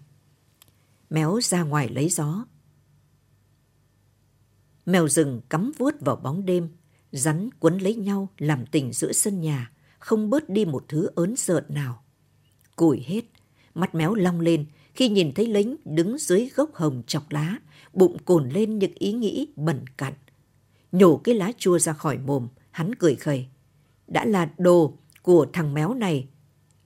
Méo 1.10 1.40
ra 1.42 1.62
ngoài 1.62 1.88
lấy 1.88 2.08
gió. 2.08 2.44
Mèo 4.86 5.08
rừng 5.08 5.40
cắm 5.48 5.72
vuốt 5.78 5.94
vào 6.00 6.16
bóng 6.16 6.46
đêm, 6.46 6.68
rắn 7.12 7.48
quấn 7.60 7.78
lấy 7.78 7.94
nhau 7.94 8.28
làm 8.38 8.66
tình 8.66 8.92
giữa 8.92 9.12
sân 9.12 9.40
nhà, 9.40 9.70
không 9.98 10.30
bớt 10.30 10.48
đi 10.48 10.64
một 10.64 10.84
thứ 10.88 11.10
ớn 11.14 11.34
rợn 11.36 11.64
nào. 11.68 12.04
Củi 12.76 13.04
hết, 13.06 13.24
mắt 13.74 13.94
méo 13.94 14.14
long 14.14 14.40
lên 14.40 14.66
khi 14.94 15.08
nhìn 15.08 15.34
thấy 15.34 15.46
lính 15.46 15.76
đứng 15.84 16.18
dưới 16.18 16.50
gốc 16.54 16.74
hồng 16.74 17.02
chọc 17.06 17.30
lá, 17.30 17.58
bụng 17.96 18.16
cồn 18.24 18.48
lên 18.48 18.78
những 18.78 18.92
ý 18.94 19.12
nghĩ 19.12 19.48
bẩn 19.56 19.84
cặn. 19.98 20.12
Nhổ 20.92 21.16
cái 21.16 21.34
lá 21.34 21.52
chua 21.58 21.78
ra 21.78 21.92
khỏi 21.92 22.18
mồm, 22.18 22.48
hắn 22.70 22.94
cười 22.94 23.14
khẩy. 23.14 23.46
Đã 24.06 24.24
là 24.24 24.50
đồ 24.58 24.92
của 25.22 25.46
thằng 25.52 25.74
méo 25.74 25.94
này, 25.94 26.26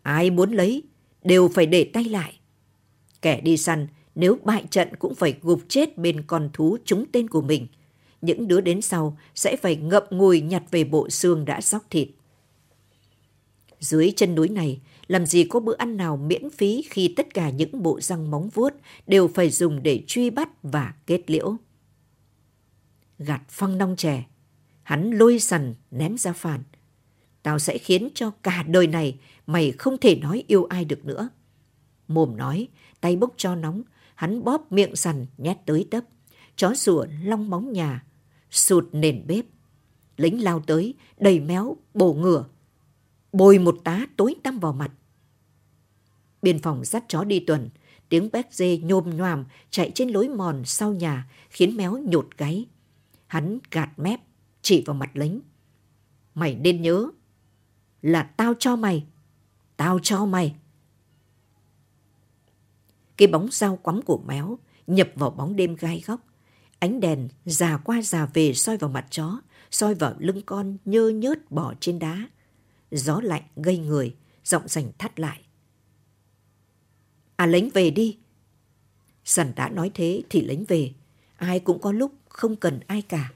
ai 0.03 0.31
muốn 0.31 0.53
lấy 0.53 0.83
đều 1.23 1.49
phải 1.49 1.67
để 1.67 1.85
tay 1.85 2.05
lại. 2.05 2.41
Kẻ 3.23 3.41
đi 3.41 3.57
săn 3.57 3.87
nếu 4.15 4.39
bại 4.45 4.65
trận 4.71 4.89
cũng 4.99 5.15
phải 5.15 5.35
gục 5.43 5.61
chết 5.69 5.99
bên 5.99 6.23
con 6.23 6.51
thú 6.53 6.77
trúng 6.85 7.05
tên 7.13 7.29
của 7.29 7.43
mình. 7.43 7.67
Những 8.23 8.49
đứa 8.49 8.61
đến 8.61 8.81
sau 8.81 9.19
sẽ 9.35 9.57
phải 9.57 9.77
ngậm 9.77 10.03
ngùi 10.11 10.41
nhặt 10.41 10.63
về 10.71 10.85
bộ 10.85 11.11
xương 11.11 11.45
đã 11.45 11.61
sóc 11.61 11.85
thịt. 11.91 12.09
Dưới 13.81 14.13
chân 14.17 14.35
núi 14.35 14.49
này, 14.49 14.81
làm 15.11 15.27
gì 15.27 15.45
có 15.45 15.61
bữa 15.61 15.77
ăn 15.77 15.97
nào 15.97 16.17
miễn 16.17 16.51
phí 16.51 16.85
khi 16.91 17.15
tất 17.17 17.35
cả 17.35 17.51
những 17.51 17.83
bộ 17.83 18.01
răng 18.01 18.31
móng 18.31 18.49
vuốt 18.49 18.75
đều 19.07 19.29
phải 19.29 19.51
dùng 19.51 19.83
để 19.83 20.05
truy 20.07 20.31
bắt 20.31 20.49
và 20.63 20.95
kết 21.07 21.31
liễu. 21.31 21.57
Gạt 23.19 23.43
phăng 23.49 23.79
nong 23.79 23.97
chè, 23.97 24.25
Hắn 24.83 25.11
lôi 25.11 25.39
sần 25.39 25.75
ném 25.91 26.19
ra 26.19 26.33
phản. 26.33 26.63
Tao 27.43 27.59
sẽ 27.59 27.79
khiến 27.79 28.09
cho 28.15 28.31
cả 28.31 28.65
đời 28.69 28.87
này 28.87 29.19
mày 29.47 29.73
không 29.73 29.99
thể 29.99 30.17
nói 30.17 30.45
yêu 30.47 30.65
ai 30.65 30.85
được 30.85 31.05
nữa. 31.05 31.29
Mồm 32.09 32.37
nói, 32.37 32.69
tay 33.01 33.17
bốc 33.17 33.35
cho 33.37 33.55
nóng, 33.55 33.83
hắn 34.15 34.45
bóp 34.45 34.73
miệng 34.73 34.97
sần 34.97 35.27
nhét 35.39 35.57
tới 35.67 35.89
tấp. 35.91 36.05
Chó 36.57 36.75
rùa 36.75 37.07
long 37.25 37.51
móng 37.51 37.73
nhà, 37.73 38.05
sụt 38.51 38.89
nền 38.93 39.27
bếp. 39.27 39.45
Lính 40.17 40.43
lao 40.43 40.61
tới, 40.61 40.95
đầy 41.19 41.41
méo, 41.41 41.77
bổ 41.95 42.13
ngửa. 42.13 42.45
Bồi 43.33 43.59
một 43.59 43.77
tá 43.85 44.07
tối 44.17 44.35
tăm 44.43 44.59
vào 44.59 44.73
mặt. 44.73 44.91
Biên 46.43 46.59
phòng 46.59 46.85
dắt 46.85 47.05
chó 47.09 47.25
đi 47.25 47.41
tuần, 47.41 47.71
tiếng 48.09 48.29
béc 48.33 48.47
dê 48.51 48.79
nhôm 48.79 49.17
nhoàm 49.17 49.45
chạy 49.71 49.91
trên 49.95 50.09
lối 50.09 50.29
mòn 50.29 50.63
sau 50.65 50.93
nhà 50.93 51.31
khiến 51.51 51.77
méo 51.77 51.99
nhột 51.99 52.29
gáy. 52.37 52.67
Hắn 53.27 53.59
gạt 53.71 53.99
mép, 53.99 54.21
chỉ 54.63 54.83
vào 54.87 54.95
mặt 54.95 55.11
lính. 55.15 55.41
Mày 56.35 56.55
nên 56.55 56.83
nhớ 56.83 57.11
là 58.03 58.23
tao 58.23 58.55
cho 58.59 58.77
mày. 58.77 59.07
Tao 59.77 59.99
cho 60.03 60.27
mày. 60.27 60.55
Cái 63.17 63.29
bóng 63.29 63.49
dao 63.51 63.77
quắm 63.77 64.03
của 64.03 64.19
méo 64.27 64.59
nhập 64.87 65.09
vào 65.15 65.31
bóng 65.31 65.57
đêm 65.57 65.77
gai 65.77 66.03
góc. 66.07 66.21
Ánh 66.79 67.01
đèn 67.01 67.29
già 67.45 67.77
qua 67.77 68.03
già 68.03 68.27
về 68.35 68.55
soi 68.55 68.77
vào 68.77 68.91
mặt 68.91 69.07
chó, 69.11 69.41
soi 69.71 69.95
vào 69.95 70.15
lưng 70.19 70.43
con 70.47 70.77
nhơ 70.85 71.09
nhớt 71.09 71.51
bỏ 71.51 71.75
trên 71.81 71.99
đá. 71.99 72.29
Gió 72.91 73.21
lạnh 73.23 73.43
gây 73.57 73.79
người, 73.79 74.17
giọng 74.45 74.69
rành 74.69 74.93
thắt 74.99 75.21
lại. 75.21 75.41
À 77.41 77.47
lính 77.47 77.71
về 77.75 77.91
đi. 77.91 78.19
Sẵn 79.25 79.53
đã 79.57 79.69
nói 79.69 79.91
thế 79.95 80.23
thì 80.31 80.41
lính 80.41 80.65
về. 80.65 80.91
Ai 81.37 81.61
cũng 81.61 81.81
có 81.81 81.93
lúc 81.93 82.13
không 82.29 82.57
cần 82.57 82.81
ai 82.87 83.03
cả. 83.03 83.33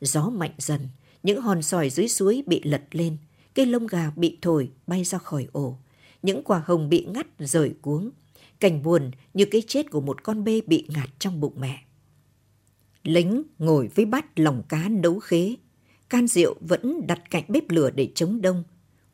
Gió 0.00 0.30
mạnh 0.30 0.54
dần, 0.58 0.80
những 1.22 1.40
hòn 1.40 1.62
sỏi 1.62 1.90
dưới 1.90 2.08
suối 2.08 2.42
bị 2.46 2.60
lật 2.64 2.82
lên, 2.90 3.16
cây 3.54 3.66
lông 3.66 3.86
gà 3.86 4.10
bị 4.16 4.38
thổi 4.42 4.70
bay 4.86 5.04
ra 5.04 5.18
khỏi 5.18 5.46
ổ, 5.52 5.78
những 6.22 6.42
quả 6.44 6.62
hồng 6.66 6.88
bị 6.88 7.06
ngắt 7.14 7.26
rời 7.38 7.74
cuống, 7.82 8.10
cảnh 8.60 8.82
buồn 8.82 9.10
như 9.34 9.44
cái 9.44 9.62
chết 9.66 9.90
của 9.90 10.00
một 10.00 10.22
con 10.22 10.44
bê 10.44 10.60
bị 10.66 10.86
ngạt 10.88 11.08
trong 11.18 11.40
bụng 11.40 11.54
mẹ. 11.60 11.84
Lính 13.02 13.42
ngồi 13.58 13.88
với 13.94 14.04
bát 14.04 14.38
lòng 14.38 14.62
cá 14.68 14.88
nấu 14.88 15.18
khế, 15.18 15.54
can 16.08 16.26
rượu 16.26 16.54
vẫn 16.60 17.06
đặt 17.06 17.30
cạnh 17.30 17.44
bếp 17.48 17.70
lửa 17.70 17.90
để 17.90 18.08
chống 18.14 18.42
đông. 18.42 18.64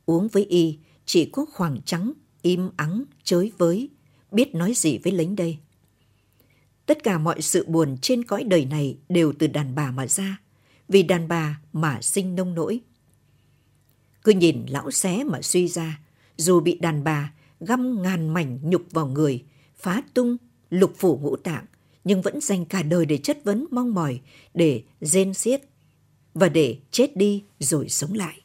Uống 0.06 0.28
với 0.28 0.44
y 0.44 0.78
chỉ 1.04 1.24
có 1.24 1.46
khoảng 1.52 1.82
trắng, 1.84 2.12
im 2.42 2.70
ắng, 2.76 3.04
chới 3.24 3.52
với, 3.58 3.90
biết 4.36 4.54
nói 4.54 4.72
gì 4.74 4.98
với 4.98 5.12
lính 5.12 5.36
đây. 5.36 5.58
Tất 6.86 7.02
cả 7.02 7.18
mọi 7.18 7.42
sự 7.42 7.66
buồn 7.68 7.96
trên 8.02 8.24
cõi 8.24 8.44
đời 8.44 8.64
này 8.64 8.96
đều 9.08 9.32
từ 9.38 9.46
đàn 9.46 9.74
bà 9.74 9.90
mà 9.90 10.06
ra, 10.06 10.40
vì 10.88 11.02
đàn 11.02 11.28
bà 11.28 11.60
mà 11.72 11.98
sinh 12.02 12.34
nông 12.34 12.54
nỗi. 12.54 12.80
Cứ 14.24 14.32
nhìn 14.32 14.66
lão 14.68 14.90
xé 14.90 15.24
mà 15.24 15.42
suy 15.42 15.68
ra, 15.68 16.00
dù 16.36 16.60
bị 16.60 16.78
đàn 16.78 17.04
bà 17.04 17.32
găm 17.60 18.02
ngàn 18.02 18.28
mảnh 18.28 18.58
nhục 18.62 18.82
vào 18.90 19.06
người, 19.06 19.44
phá 19.76 20.02
tung, 20.14 20.36
lục 20.70 20.92
phủ 20.96 21.18
ngũ 21.22 21.36
tạng, 21.36 21.64
nhưng 22.04 22.22
vẫn 22.22 22.40
dành 22.40 22.64
cả 22.64 22.82
đời 22.82 23.06
để 23.06 23.18
chất 23.18 23.44
vấn 23.44 23.66
mong 23.70 23.94
mỏi, 23.94 24.20
để 24.54 24.82
rên 25.00 25.34
xiết 25.34 25.60
và 26.34 26.48
để 26.48 26.78
chết 26.90 27.16
đi 27.16 27.44
rồi 27.58 27.88
sống 27.88 28.12
lại. 28.12 28.40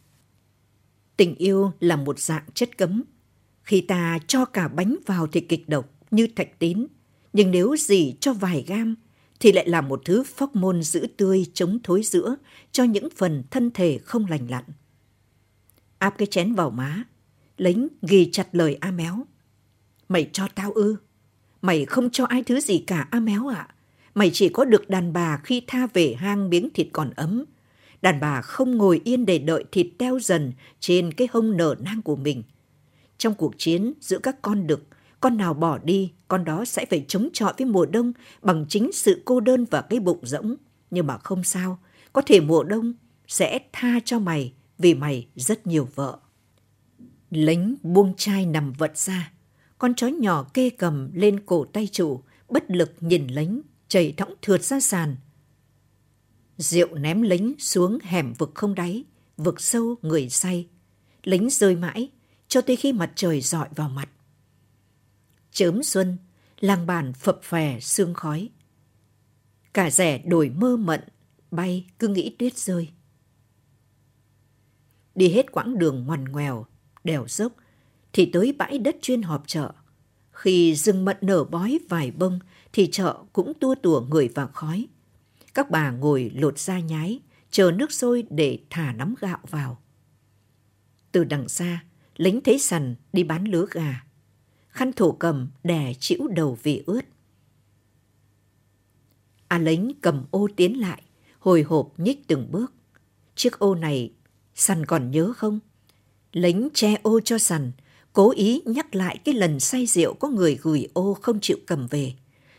Tình 1.17 1.36
yêu 1.36 1.71
là 1.80 1.95
một 1.95 2.19
dạng 2.19 2.43
chất 2.54 2.77
cấm. 2.77 3.04
Khi 3.63 3.82
ta 3.82 4.19
cho 4.28 4.45
cả 4.45 4.67
bánh 4.67 4.95
vào 5.06 5.28
thì 5.28 5.41
kịch 5.41 5.69
độc 5.69 5.89
như 6.12 6.28
thạch 6.36 6.60
tín, 6.60 6.88
nhưng 7.34 7.52
nếu 7.52 7.76
dỉ 7.78 8.15
cho 8.19 8.34
vài 8.34 8.63
gam 8.67 8.95
thì 9.39 9.52
lại 9.52 9.69
là 9.69 9.82
một 9.82 10.02
thứ 10.06 10.24
phóc 10.24 10.56
môn 10.56 10.84
giữ 10.84 11.08
tươi 11.17 11.45
chống 11.54 11.80
thối 11.84 12.04
giữa 12.04 12.36
cho 12.71 12.84
những 12.84 13.08
phần 13.17 13.43
thân 13.52 13.71
thể 13.71 13.97
không 13.97 14.26
lành 14.26 14.47
lặn. 14.50 14.63
Áp 15.97 16.15
cái 16.17 16.28
chén 16.28 16.54
vào 16.54 16.69
má, 16.69 17.04
lính 17.58 17.88
ghi 18.02 18.30
chặt 18.32 18.47
lời 18.52 18.78
A 18.80 18.91
Méo. 18.91 19.26
Mày 20.10 20.30
cho 20.34 20.47
tao 20.56 20.71
ư? 20.71 20.95
Mày 21.62 21.86
không 21.86 22.10
cho 22.10 22.26
ai 22.26 22.43
thứ 22.43 22.60
gì 22.60 22.84
cả 22.88 23.08
A 23.12 23.19
Méo 23.19 23.47
ạ. 23.47 23.67
À? 23.69 23.76
Mày 24.15 24.32
chỉ 24.34 24.50
có 24.50 24.65
được 24.65 24.89
đàn 24.89 25.13
bà 25.13 25.38
khi 25.43 25.62
tha 25.67 25.88
về 25.93 26.15
hang 26.17 26.50
miếng 26.50 26.69
thịt 26.74 26.88
còn 26.93 27.12
ấm. 27.15 27.45
Đàn 28.02 28.19
bà 28.19 28.41
không 28.41 28.78
ngồi 28.78 29.02
yên 29.04 29.26
để 29.26 29.39
đợi 29.39 29.63
thịt 29.71 29.88
teo 29.97 30.19
dần 30.19 30.54
trên 30.80 31.13
cái 31.13 31.28
hông 31.32 31.58
nở 31.58 31.76
nang 31.80 32.02
của 32.02 32.15
mình. 32.15 32.43
Trong 33.22 33.34
cuộc 33.34 33.54
chiến 33.58 33.94
giữa 34.02 34.20
các 34.20 34.42
con 34.42 34.68
đực, 34.68 34.88
con 35.20 35.38
nào 35.38 35.54
bỏ 35.54 35.78
đi, 35.78 36.12
con 36.28 36.46
đó 36.46 36.66
sẽ 36.66 36.86
phải 36.86 37.06
chống 37.08 37.30
chọi 37.34 37.54
với 37.58 37.66
mùa 37.66 37.86
đông 37.86 38.14
bằng 38.42 38.66
chính 38.70 38.92
sự 38.94 39.22
cô 39.26 39.40
đơn 39.40 39.66
và 39.66 39.82
cái 39.82 40.00
bụng 40.00 40.20
rỗng. 40.24 40.56
Nhưng 40.92 41.08
mà 41.08 41.18
không 41.18 41.44
sao, 41.44 41.80
có 42.14 42.22
thể 42.22 42.40
mùa 42.40 42.64
đông 42.64 42.94
sẽ 43.28 43.60
tha 43.72 44.00
cho 44.06 44.20
mày 44.20 44.54
vì 44.78 44.94
mày 44.94 45.28
rất 45.36 45.68
nhiều 45.68 45.90
vợ. 45.96 46.20
Lính 47.30 47.76
buông 47.84 48.14
chai 48.18 48.46
nằm 48.46 48.74
vật 48.74 48.98
ra, 48.98 49.32
con 49.78 49.96
chó 49.96 50.08
nhỏ 50.08 50.44
kê 50.54 50.70
cầm 50.70 51.10
lên 51.14 51.40
cổ 51.46 51.66
tay 51.66 51.88
chủ, 51.92 52.22
bất 52.50 52.72
lực 52.72 52.94
nhìn 53.00 53.28
lính, 53.28 53.62
chảy 53.88 54.14
thõng 54.18 54.34
thượt 54.42 54.64
ra 54.64 54.80
sàn. 54.80 55.16
Rượu 56.58 56.96
ném 56.96 57.22
lính 57.22 57.54
xuống 57.60 58.00
hẻm 58.02 58.34
vực 58.34 58.52
không 58.56 58.76
đáy, 58.76 59.04
vực 59.38 59.62
sâu 59.62 59.96
người 60.02 60.30
say. 60.30 60.68
Lính 61.24 61.50
rơi 61.50 61.76
mãi, 61.76 62.10
cho 62.52 62.62
tới 62.62 62.76
khi 62.76 62.94
mặt 62.94 63.12
trời 63.16 63.42
dọi 63.42 63.70
vào 63.76 63.90
mặt. 63.90 64.10
Chớm 65.52 65.84
xuân, 65.84 66.18
làng 66.60 66.86
bản 66.86 67.14
phập 67.14 67.40
phè 67.44 67.80
sương 67.80 68.14
khói. 68.14 68.50
Cả 69.74 69.90
rẻ 69.90 70.18
đổi 70.18 70.50
mơ 70.50 70.78
mận, 70.78 71.02
bay 71.52 71.86
cứ 72.00 72.08
nghĩ 72.08 72.36
tuyết 72.40 72.58
rơi. 72.58 72.90
Đi 75.16 75.30
hết 75.30 75.52
quãng 75.52 75.80
đường 75.80 76.06
ngoằn 76.06 76.26
ngoèo, 76.26 76.66
đèo 77.04 77.26
dốc, 77.28 77.54
thì 78.14 78.30
tới 78.34 78.56
bãi 78.58 78.78
đất 78.78 78.96
chuyên 79.02 79.22
họp 79.22 79.48
chợ. 79.48 79.72
Khi 80.32 80.76
rừng 80.76 81.06
mận 81.06 81.18
nở 81.22 81.44
bói 81.44 81.80
vài 81.90 82.12
bông, 82.12 82.40
thì 82.74 82.90
chợ 82.92 83.18
cũng 83.34 83.54
tua 83.60 83.76
tủa 83.76 84.02
người 84.02 84.28
vào 84.28 84.48
khói. 84.48 84.88
Các 85.54 85.70
bà 85.70 85.92
ngồi 85.92 86.32
lột 86.36 86.60
da 86.60 86.80
nhái, 86.80 87.20
chờ 87.52 87.72
nước 87.72 87.92
sôi 87.92 88.24
để 88.30 88.60
thả 88.70 88.94
nắm 88.94 89.16
gạo 89.20 89.40
vào. 89.50 89.82
Từ 91.12 91.24
đằng 91.24 91.50
xa, 91.50 91.84
lính 92.17 92.41
thấy 92.41 92.60
sằn 92.60 92.95
đi 93.13 93.24
bán 93.24 93.45
lứa 93.45 93.65
gà. 93.71 94.04
Khăn 94.69 94.93
thổ 94.93 95.12
cầm 95.12 95.47
đè 95.63 95.93
chịu 96.00 96.28
đầu 96.28 96.58
vì 96.63 96.84
ướt. 96.86 97.02
A 99.47 99.56
à 99.56 99.60
lính 99.60 99.91
cầm 100.02 100.26
ô 100.32 100.47
tiến 100.56 100.80
lại, 100.80 101.02
hồi 101.39 101.62
hộp 101.62 101.93
nhích 101.97 102.28
từng 102.28 102.52
bước. 102.52 102.74
Chiếc 103.36 103.60
ô 103.60 103.76
này, 103.76 104.12
sằn 104.56 104.86
còn 104.86 105.12
nhớ 105.12 105.34
không? 105.38 105.60
Lính 106.32 106.69
che 106.74 106.95
ô 107.04 107.19
cho 107.19 107.38
sằn, 107.38 107.71
cố 108.13 108.32
ý 108.32 108.62
nhắc 108.65 108.95
lại 108.95 109.17
cái 109.26 109.36
lần 109.36 109.60
say 109.60 109.86
rượu 109.86 110.13
có 110.13 110.28
người 110.28 110.60
gửi 110.62 110.88
ô 110.93 111.13
không 111.13 111.39
chịu 111.39 111.58
cầm 111.67 111.88
về. 111.88 112.13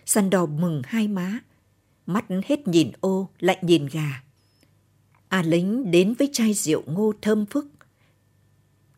Sằn 0.06 0.30
đỏ 0.30 0.46
mừng 0.46 0.82
hai 0.84 1.08
má, 1.08 1.38
mắt 2.06 2.24
hết 2.46 2.68
nhìn 2.68 2.90
ô 3.00 3.28
lại 3.38 3.58
nhìn 3.62 3.86
gà. 3.86 4.22
A 5.28 5.42
lính 5.42 5.90
đến 5.90 6.14
với 6.18 6.28
chai 6.32 6.54
rượu 6.54 6.82
ngô 6.86 7.12
thơm 7.22 7.46
phức, 7.46 7.66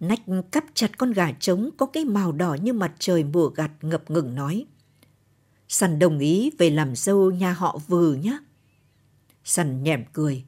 Nách 0.08 0.20
cắp 0.52 0.64
chặt 0.74 0.98
con 0.98 1.12
gà 1.12 1.32
trống 1.32 1.70
có 1.76 1.86
cái 1.86 2.04
màu 2.04 2.32
đỏ 2.32 2.56
như 2.62 2.72
mặt 2.72 2.92
trời 2.98 3.24
mùa 3.24 3.48
gặt 3.48 3.70
ngập 3.82 4.10
ngừng 4.10 4.34
nói. 4.34 4.66
Sằn 5.68 5.98
đồng 5.98 6.18
ý 6.18 6.50
về 6.58 6.70
làm 6.70 6.96
dâu 6.96 7.30
nhà 7.30 7.52
họ 7.52 7.78
vừ 7.86 8.14
nhé. 8.14 8.38
Sằn 9.44 9.82
nhẹm 9.82 10.04
cười. 10.12 10.44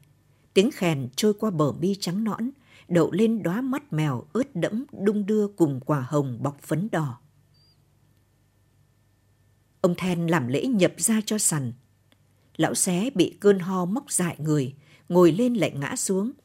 Tiếng 0.54 0.70
khèn 0.70 1.08
trôi 1.16 1.34
qua 1.34 1.50
bờ 1.50 1.72
bi 1.72 1.96
trắng 2.00 2.24
nõn, 2.24 2.50
đậu 2.88 3.12
lên 3.12 3.42
đóa 3.42 3.60
mắt 3.60 3.92
mèo 3.92 4.24
ướt 4.32 4.56
đẫm 4.56 4.84
đung 4.92 5.26
đưa 5.26 5.48
cùng 5.48 5.80
quả 5.86 6.06
hồng 6.08 6.38
bọc 6.42 6.60
phấn 6.62 6.88
đỏ. 6.92 7.18
Ông 9.80 9.94
Then 9.94 10.26
làm 10.26 10.48
lễ 10.48 10.66
nhập 10.66 10.92
ra 10.96 11.20
cho 11.26 11.38
sằn. 11.38 11.72
Lão 12.56 12.74
xé 12.74 13.10
bị 13.14 13.36
cơn 13.40 13.58
ho 13.58 13.84
móc 13.84 14.12
dại 14.12 14.36
người, 14.38 14.74
ngồi 15.08 15.32
lên 15.32 15.54
lại 15.54 15.72
ngã 15.76 15.96
xuống– 15.96 16.32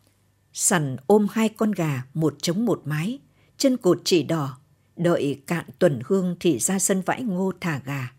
Sằn 0.53 0.97
ôm 1.07 1.27
hai 1.31 1.49
con 1.49 1.71
gà 1.71 2.03
một 2.13 2.35
chống 2.41 2.65
một 2.65 2.81
mái, 2.85 3.19
chân 3.57 3.77
cột 3.77 4.01
chỉ 4.03 4.23
đỏ, 4.23 4.57
đợi 4.95 5.41
cạn 5.47 5.65
tuần 5.79 5.99
hương 6.05 6.35
thì 6.39 6.59
ra 6.59 6.79
sân 6.79 7.01
vãi 7.01 7.23
ngô 7.23 7.51
thả 7.61 7.81
gà. 7.85 8.13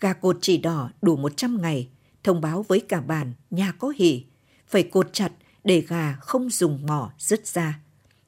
Gà 0.00 0.12
cột 0.12 0.38
chỉ 0.40 0.58
đỏ 0.58 0.90
đủ 1.02 1.16
100 1.16 1.62
ngày, 1.62 1.88
thông 2.24 2.40
báo 2.40 2.64
với 2.68 2.80
cả 2.80 3.00
bàn 3.00 3.32
nhà 3.50 3.72
có 3.72 3.92
hỉ, 3.96 4.24
phải 4.68 4.82
cột 4.82 5.12
chặt 5.12 5.32
để 5.64 5.80
gà 5.80 6.16
không 6.20 6.50
dùng 6.50 6.86
mỏ 6.86 7.12
rứt 7.18 7.46
ra. 7.46 7.80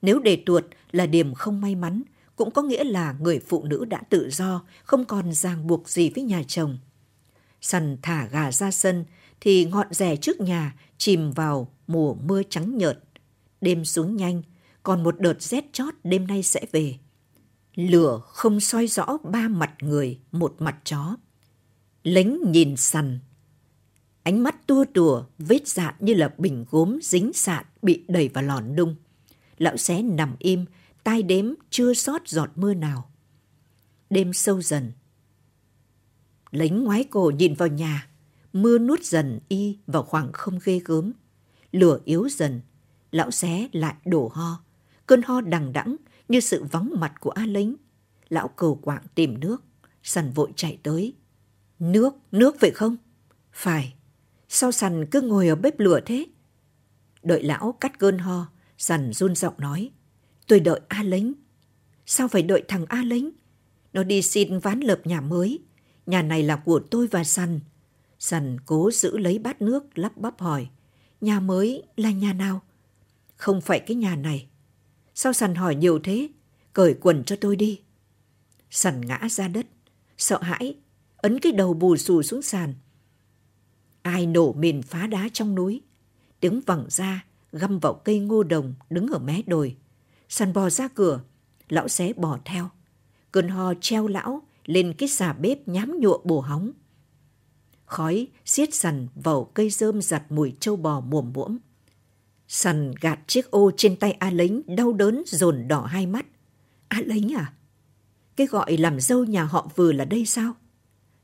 Nếu 0.02 0.20
để 0.20 0.42
tuột 0.46 0.64
là 0.90 1.06
điểm 1.06 1.34
không 1.34 1.60
may 1.60 1.74
mắn, 1.74 2.02
cũng 2.36 2.50
có 2.50 2.62
nghĩa 2.62 2.84
là 2.84 3.14
người 3.20 3.40
phụ 3.48 3.64
nữ 3.64 3.84
đã 3.84 4.02
tự 4.08 4.30
do, 4.30 4.64
không 4.84 5.04
còn 5.04 5.32
ràng 5.32 5.66
buộc 5.66 5.88
gì 5.88 6.10
với 6.10 6.24
nhà 6.24 6.42
chồng. 6.48 6.78
Sằn 7.60 7.96
thả 8.02 8.26
gà 8.26 8.52
ra 8.52 8.70
sân 8.70 9.04
thì 9.40 9.64
ngọn 9.64 9.86
rẻ 9.90 10.16
trước 10.16 10.40
nhà 10.40 10.74
chìm 10.98 11.30
vào 11.32 11.68
mùa 11.86 12.14
mưa 12.14 12.42
trắng 12.50 12.78
nhợt 12.78 12.98
Đêm 13.60 13.84
xuống 13.84 14.16
nhanh, 14.16 14.42
còn 14.82 15.02
một 15.02 15.20
đợt 15.20 15.42
rét 15.42 15.64
chót 15.72 15.94
đêm 16.04 16.26
nay 16.26 16.42
sẽ 16.42 16.66
về. 16.72 16.98
Lửa 17.74 18.20
không 18.24 18.60
soi 18.60 18.86
rõ 18.86 19.18
ba 19.24 19.48
mặt 19.48 19.74
người, 19.80 20.20
một 20.32 20.54
mặt 20.58 20.76
chó. 20.84 21.16
Lính 22.02 22.40
nhìn 22.46 22.76
sằn. 22.76 23.18
Ánh 24.22 24.42
mắt 24.42 24.66
tua 24.66 24.84
tùa, 24.94 25.24
vết 25.38 25.68
dạn 25.68 25.94
như 26.00 26.14
là 26.14 26.34
bình 26.38 26.64
gốm 26.70 26.98
dính 27.02 27.32
sạn 27.32 27.64
bị 27.82 28.04
đẩy 28.08 28.28
vào 28.28 28.44
lòn 28.44 28.76
đung. 28.76 28.96
Lão 29.58 29.76
xé 29.76 30.02
nằm 30.02 30.36
im, 30.38 30.64
tai 31.04 31.22
đếm 31.22 31.54
chưa 31.70 31.94
sót 31.94 32.28
giọt 32.28 32.50
mưa 32.54 32.74
nào. 32.74 33.10
Đêm 34.10 34.32
sâu 34.32 34.62
dần. 34.62 34.92
Lính 36.50 36.84
ngoái 36.84 37.04
cổ 37.04 37.32
nhìn 37.38 37.54
vào 37.54 37.68
nhà, 37.68 38.08
mưa 38.52 38.78
nuốt 38.78 39.04
dần 39.04 39.40
y 39.48 39.78
vào 39.86 40.02
khoảng 40.02 40.32
không 40.32 40.58
ghê 40.64 40.80
gớm. 40.84 41.12
Lửa 41.72 41.98
yếu 42.04 42.28
dần, 42.28 42.60
lão 43.10 43.30
xé 43.30 43.68
lại 43.72 43.94
đổ 44.04 44.30
ho. 44.34 44.60
Cơn 45.06 45.22
ho 45.22 45.40
đằng 45.40 45.72
đẵng 45.72 45.96
như 46.28 46.40
sự 46.40 46.64
vắng 46.64 46.92
mặt 46.96 47.12
của 47.20 47.30
A 47.30 47.46
lính. 47.46 47.76
Lão 48.28 48.48
cầu 48.48 48.74
quạng 48.74 49.02
tìm 49.14 49.40
nước, 49.40 49.64
sần 50.02 50.32
vội 50.32 50.52
chạy 50.56 50.78
tới. 50.82 51.14
Nước, 51.78 52.14
nước 52.32 52.56
phải 52.60 52.70
không? 52.70 52.96
Phải. 53.52 53.94
Sao 54.48 54.72
sần 54.72 55.06
cứ 55.10 55.20
ngồi 55.20 55.48
ở 55.48 55.54
bếp 55.54 55.80
lửa 55.80 56.00
thế? 56.06 56.26
Đợi 57.22 57.42
lão 57.42 57.72
cắt 57.80 57.98
cơn 57.98 58.18
ho, 58.18 58.46
sần 58.78 59.12
run 59.12 59.34
giọng 59.34 59.54
nói. 59.58 59.90
Tôi 60.46 60.60
đợi 60.60 60.80
A 60.88 61.02
lính. 61.02 61.32
Sao 62.06 62.28
phải 62.28 62.42
đợi 62.42 62.62
thằng 62.68 62.86
A 62.88 63.02
lính? 63.02 63.30
Nó 63.92 64.02
đi 64.02 64.22
xin 64.22 64.58
ván 64.58 64.80
lợp 64.80 65.06
nhà 65.06 65.20
mới. 65.20 65.58
Nhà 66.06 66.22
này 66.22 66.42
là 66.42 66.56
của 66.56 66.80
tôi 66.90 67.06
và 67.06 67.24
sần. 67.24 67.60
Sần 68.18 68.56
cố 68.66 68.90
giữ 68.90 69.18
lấy 69.18 69.38
bát 69.38 69.62
nước 69.62 69.98
lắp 69.98 70.16
bắp 70.16 70.40
hỏi. 70.40 70.68
Nhà 71.20 71.40
mới 71.40 71.82
là 71.96 72.10
nhà 72.10 72.32
nào? 72.32 72.62
Không 73.38 73.60
phải 73.60 73.80
cái 73.80 73.96
nhà 73.96 74.16
này. 74.16 74.46
Sao 75.14 75.32
sần 75.32 75.54
hỏi 75.54 75.74
nhiều 75.74 75.98
thế? 75.98 76.28
Cởi 76.72 76.94
quần 76.94 77.24
cho 77.24 77.36
tôi 77.36 77.56
đi. 77.56 77.80
Sần 78.70 79.06
ngã 79.06 79.28
ra 79.30 79.48
đất. 79.48 79.66
Sợ 80.16 80.42
hãi. 80.42 80.76
Ấn 81.16 81.38
cái 81.38 81.52
đầu 81.52 81.74
bù 81.74 81.96
xù 81.96 82.22
xuống 82.22 82.42
sàn. 82.42 82.74
Ai 84.02 84.26
nổ 84.26 84.52
mìn 84.52 84.82
phá 84.82 85.06
đá 85.06 85.28
trong 85.32 85.54
núi. 85.54 85.82
Tiếng 86.40 86.60
vẳng 86.66 86.86
ra, 86.88 87.24
găm 87.52 87.78
vào 87.78 87.94
cây 87.94 88.18
ngô 88.18 88.42
đồng 88.42 88.74
đứng 88.90 89.06
ở 89.06 89.18
mé 89.18 89.42
đồi. 89.46 89.76
Sàn 90.28 90.52
bò 90.52 90.70
ra 90.70 90.88
cửa. 90.88 91.20
Lão 91.68 91.88
xé 91.88 92.12
bò 92.12 92.38
theo. 92.44 92.70
Cơn 93.32 93.48
ho 93.48 93.74
treo 93.80 94.06
lão 94.06 94.42
lên 94.64 94.94
cái 94.98 95.08
xà 95.08 95.32
bếp 95.32 95.68
nhám 95.68 96.00
nhụa 96.00 96.18
bồ 96.24 96.40
hóng. 96.40 96.70
Khói 97.86 98.28
xiết 98.44 98.74
sằn 98.74 99.08
vào 99.14 99.44
cây 99.44 99.70
rơm 99.70 100.02
giặt 100.02 100.22
mùi 100.32 100.56
trâu 100.60 100.76
bò 100.76 101.00
muồm 101.00 101.32
muỗm. 101.32 101.58
Sằn 102.48 102.92
gạt 103.00 103.18
chiếc 103.26 103.50
ô 103.50 103.70
trên 103.76 103.96
tay 103.96 104.12
A 104.12 104.30
lính 104.30 104.62
đau 104.76 104.92
đớn 104.92 105.22
dồn 105.26 105.68
đỏ 105.68 105.84
hai 105.84 106.06
mắt. 106.06 106.26
A 106.88 107.00
lính 107.06 107.34
à? 107.34 107.52
Cái 108.36 108.46
gọi 108.46 108.76
làm 108.76 109.00
dâu 109.00 109.24
nhà 109.24 109.44
họ 109.44 109.70
vừa 109.76 109.92
là 109.92 110.04
đây 110.04 110.26
sao? 110.26 110.52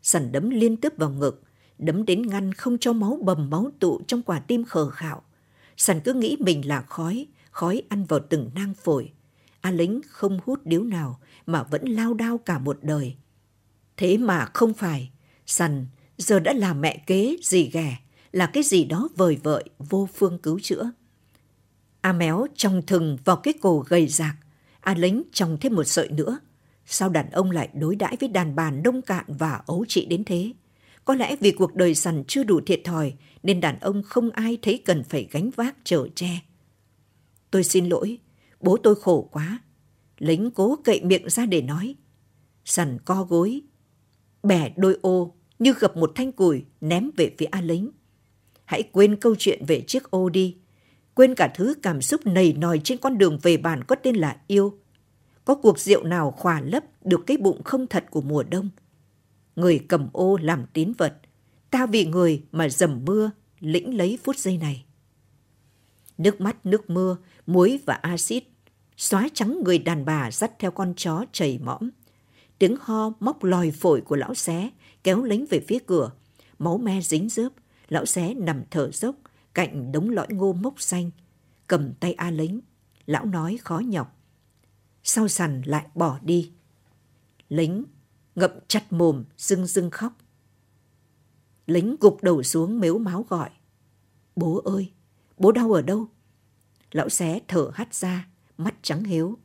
Sằn 0.02 0.32
đấm 0.32 0.50
liên 0.50 0.76
tiếp 0.76 0.92
vào 0.96 1.10
ngực, 1.10 1.42
đấm 1.78 2.04
đến 2.04 2.22
ngăn 2.22 2.52
không 2.52 2.78
cho 2.78 2.92
máu 2.92 3.18
bầm 3.22 3.50
máu 3.50 3.70
tụ 3.78 4.00
trong 4.06 4.22
quả 4.22 4.38
tim 4.38 4.64
khờ 4.64 4.90
khạo. 4.90 5.22
Sằn 5.76 6.00
cứ 6.00 6.14
nghĩ 6.14 6.36
mình 6.40 6.68
là 6.68 6.82
khói, 6.82 7.26
khói 7.50 7.82
ăn 7.88 8.04
vào 8.04 8.20
từng 8.30 8.50
nang 8.54 8.74
phổi. 8.74 9.12
A 9.60 9.70
lính 9.70 10.00
không 10.08 10.40
hút 10.44 10.60
điếu 10.64 10.82
nào 10.82 11.20
mà 11.46 11.62
vẫn 11.62 11.84
lao 11.84 12.14
đao 12.14 12.38
cả 12.38 12.58
một 12.58 12.78
đời. 12.82 13.14
Thế 13.96 14.18
mà 14.18 14.46
không 14.54 14.74
phải, 14.74 15.10
Sằn 15.46 15.86
giờ 16.18 16.38
đã 16.38 16.52
là 16.52 16.74
mẹ 16.74 17.04
kế 17.06 17.36
gì 17.42 17.70
ghẻ, 17.72 17.98
là 18.32 18.46
cái 18.46 18.62
gì 18.62 18.84
đó 18.84 19.08
vời 19.16 19.38
vợi, 19.42 19.64
vô 19.78 20.08
phương 20.14 20.38
cứu 20.38 20.60
chữa. 20.62 20.90
A 22.04 22.12
méo 22.12 22.46
trong 22.54 22.82
thừng 22.86 23.18
vào 23.24 23.36
cái 23.36 23.54
cổ 23.60 23.84
gầy 23.88 24.06
rạc, 24.06 24.36
A 24.80 24.94
lính 24.94 25.22
trong 25.32 25.56
thêm 25.60 25.74
một 25.74 25.84
sợi 25.84 26.08
nữa. 26.08 26.38
Sao 26.86 27.08
đàn 27.08 27.30
ông 27.30 27.50
lại 27.50 27.68
đối 27.74 27.96
đãi 27.96 28.16
với 28.20 28.28
đàn 28.28 28.54
bà 28.54 28.70
nông 28.70 29.02
cạn 29.02 29.24
và 29.28 29.62
ấu 29.66 29.84
trị 29.88 30.06
đến 30.06 30.24
thế? 30.24 30.52
Có 31.04 31.14
lẽ 31.14 31.36
vì 31.40 31.50
cuộc 31.50 31.74
đời 31.74 31.94
sằn 31.94 32.24
chưa 32.28 32.44
đủ 32.44 32.60
thiệt 32.60 32.80
thòi 32.84 33.14
nên 33.42 33.60
đàn 33.60 33.80
ông 33.80 34.02
không 34.02 34.30
ai 34.30 34.58
thấy 34.62 34.82
cần 34.84 35.04
phải 35.04 35.28
gánh 35.30 35.50
vác 35.56 35.76
chở 35.84 36.08
che. 36.14 36.40
Tôi 37.50 37.64
xin 37.64 37.88
lỗi, 37.88 38.18
bố 38.60 38.76
tôi 38.76 38.94
khổ 38.94 39.28
quá. 39.32 39.58
Lính 40.18 40.50
cố 40.50 40.76
cậy 40.84 41.04
miệng 41.04 41.30
ra 41.30 41.46
để 41.46 41.62
nói. 41.62 41.94
Sằn 42.64 42.98
co 43.04 43.24
gối, 43.24 43.62
bẻ 44.42 44.72
đôi 44.76 44.98
ô 45.02 45.34
như 45.58 45.74
gặp 45.80 45.96
một 45.96 46.12
thanh 46.14 46.32
củi 46.32 46.64
ném 46.80 47.10
về 47.16 47.34
phía 47.38 47.46
A 47.46 47.60
lính. 47.60 47.90
Hãy 48.64 48.82
quên 48.82 49.16
câu 49.16 49.34
chuyện 49.38 49.64
về 49.66 49.80
chiếc 49.86 50.10
ô 50.10 50.28
đi. 50.28 50.56
Quên 51.14 51.34
cả 51.34 51.52
thứ 51.54 51.74
cảm 51.82 52.02
xúc 52.02 52.20
nầy 52.24 52.52
nòi 52.52 52.80
trên 52.84 52.98
con 52.98 53.18
đường 53.18 53.38
về 53.42 53.56
bản 53.56 53.84
có 53.84 53.96
tên 53.96 54.16
là 54.16 54.36
yêu. 54.46 54.78
Có 55.44 55.54
cuộc 55.54 55.78
rượu 55.78 56.04
nào 56.04 56.30
khỏa 56.30 56.60
lấp 56.60 56.84
được 57.04 57.24
cái 57.26 57.36
bụng 57.36 57.62
không 57.64 57.86
thật 57.86 58.04
của 58.10 58.20
mùa 58.20 58.42
đông. 58.42 58.70
Người 59.56 59.84
cầm 59.88 60.08
ô 60.12 60.38
làm 60.42 60.66
tín 60.72 60.92
vật. 60.98 61.16
Ta 61.70 61.86
vì 61.86 62.04
người 62.04 62.42
mà 62.52 62.68
dầm 62.68 63.04
mưa 63.04 63.30
lĩnh 63.60 63.96
lấy 63.96 64.18
phút 64.24 64.36
giây 64.36 64.58
này. 64.58 64.84
Nước 66.18 66.40
mắt, 66.40 66.66
nước 66.66 66.90
mưa, 66.90 67.16
muối 67.46 67.80
và 67.86 67.94
axit 67.94 68.44
xóa 68.96 69.28
trắng 69.34 69.62
người 69.64 69.78
đàn 69.78 70.04
bà 70.04 70.30
dắt 70.30 70.52
theo 70.58 70.70
con 70.70 70.94
chó 70.96 71.24
chảy 71.32 71.58
mõm. 71.58 71.90
Tiếng 72.58 72.76
ho 72.80 73.12
móc 73.20 73.44
lòi 73.44 73.70
phổi 73.70 74.00
của 74.00 74.16
lão 74.16 74.34
xé 74.34 74.70
kéo 75.04 75.22
lính 75.22 75.46
về 75.50 75.60
phía 75.68 75.78
cửa. 75.86 76.10
Máu 76.58 76.78
me 76.78 77.00
dính 77.00 77.28
rớp, 77.28 77.52
lão 77.88 78.06
xé 78.06 78.34
nằm 78.34 78.62
thở 78.70 78.90
dốc 78.90 79.14
cạnh 79.54 79.92
đống 79.92 80.10
lõi 80.10 80.26
ngô 80.30 80.52
mốc 80.52 80.80
xanh. 80.80 81.10
Cầm 81.66 81.94
tay 81.94 82.12
A 82.12 82.30
lính, 82.30 82.60
lão 83.06 83.24
nói 83.24 83.58
khó 83.60 83.78
nhọc. 83.78 84.20
Sau 85.02 85.28
sằn 85.28 85.62
lại 85.64 85.86
bỏ 85.94 86.18
đi. 86.22 86.52
Lính 87.48 87.84
ngậm 88.34 88.50
chặt 88.68 88.92
mồm, 88.92 89.24
rưng 89.36 89.66
rưng 89.66 89.90
khóc. 89.90 90.12
Lính 91.66 91.96
gục 92.00 92.22
đầu 92.22 92.42
xuống 92.42 92.80
mếu 92.80 92.98
máu 92.98 93.26
gọi. 93.28 93.50
Bố 94.36 94.62
ơi, 94.64 94.92
bố 95.38 95.52
đau 95.52 95.72
ở 95.72 95.82
đâu? 95.82 96.06
Lão 96.92 97.08
xé 97.08 97.40
thở 97.48 97.70
hắt 97.74 97.94
ra, 97.94 98.28
mắt 98.58 98.74
trắng 98.82 99.04
hiếu. 99.04 99.38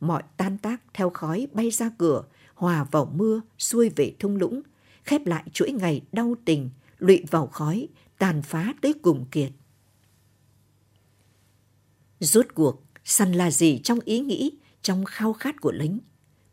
Mọi 0.00 0.22
tan 0.36 0.58
tác 0.58 0.82
theo 0.94 1.10
khói 1.10 1.48
bay 1.52 1.70
ra 1.70 1.90
cửa, 1.98 2.24
hòa 2.54 2.84
vào 2.84 3.12
mưa, 3.14 3.40
xuôi 3.58 3.88
về 3.96 4.14
thung 4.18 4.36
lũng, 4.36 4.62
khép 5.04 5.26
lại 5.26 5.44
chuỗi 5.52 5.72
ngày 5.72 6.02
đau 6.12 6.34
tình, 6.44 6.70
lụy 6.98 7.24
vào 7.30 7.46
khói, 7.46 7.88
tàn 8.18 8.42
phá 8.42 8.74
tới 8.82 8.94
cùng 9.02 9.26
kiệt. 9.30 9.52
Rốt 12.20 12.46
cuộc, 12.54 12.82
săn 13.04 13.32
là 13.32 13.50
gì 13.50 13.80
trong 13.84 14.00
ý 14.00 14.20
nghĩ, 14.20 14.52
trong 14.82 15.04
khao 15.04 15.32
khát 15.32 15.60
của 15.60 15.72
lính? 15.72 15.98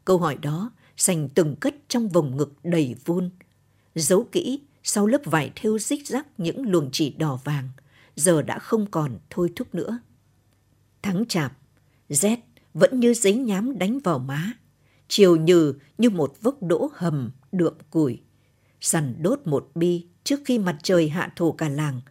Câu 0.06 0.17
hỏi 0.17 0.38
đó 0.41 0.71
sành 0.97 1.30
từng 1.30 1.56
cất 1.56 1.76
trong 1.88 2.10
vòng 2.10 2.38
ngực 2.38 2.54
đầy 2.63 2.95
vun. 3.06 3.30
Giấu 3.95 4.28
kỹ 4.32 4.62
sau 4.84 5.08
lớp 5.08 5.21
vải 5.26 5.52
thêu 5.56 5.80
rích 5.80 6.08
rắc 6.08 6.28
những 6.38 6.69
luồng 6.69 6.89
chỉ 6.91 7.10
đỏ 7.10 7.39
vàng, 7.43 7.69
giờ 8.15 8.41
đã 8.41 8.60
không 8.60 8.91
còn 8.91 9.19
thôi 9.30 9.49
thúc 9.56 9.76
nữa. 9.76 9.99
Tháng 11.02 11.26
chạp, 11.26 11.58
rét 12.10 12.39
vẫn 12.73 12.99
như 12.99 13.13
giấy 13.13 13.34
nhám 13.34 13.78
đánh 13.78 13.99
vào 13.99 14.19
má, 14.19 14.52
chiều 15.08 15.36
nhừ 15.36 15.73
như 15.97 16.10
một 16.10 16.38
vốc 16.41 16.63
đỗ 16.63 16.89
hầm 16.93 17.32
đượm 17.52 17.73
củi 17.89 18.21
săn 18.84 19.15
đốt 19.19 19.39
một 19.46 19.72
bi 19.76 20.06
trước 20.24 20.39
khi 20.46 20.60
mặt 20.60 20.76
trời 20.84 21.10
hạ 21.10 21.32
thổ 21.36 21.52
cả 21.52 21.69
làng, 21.69 22.02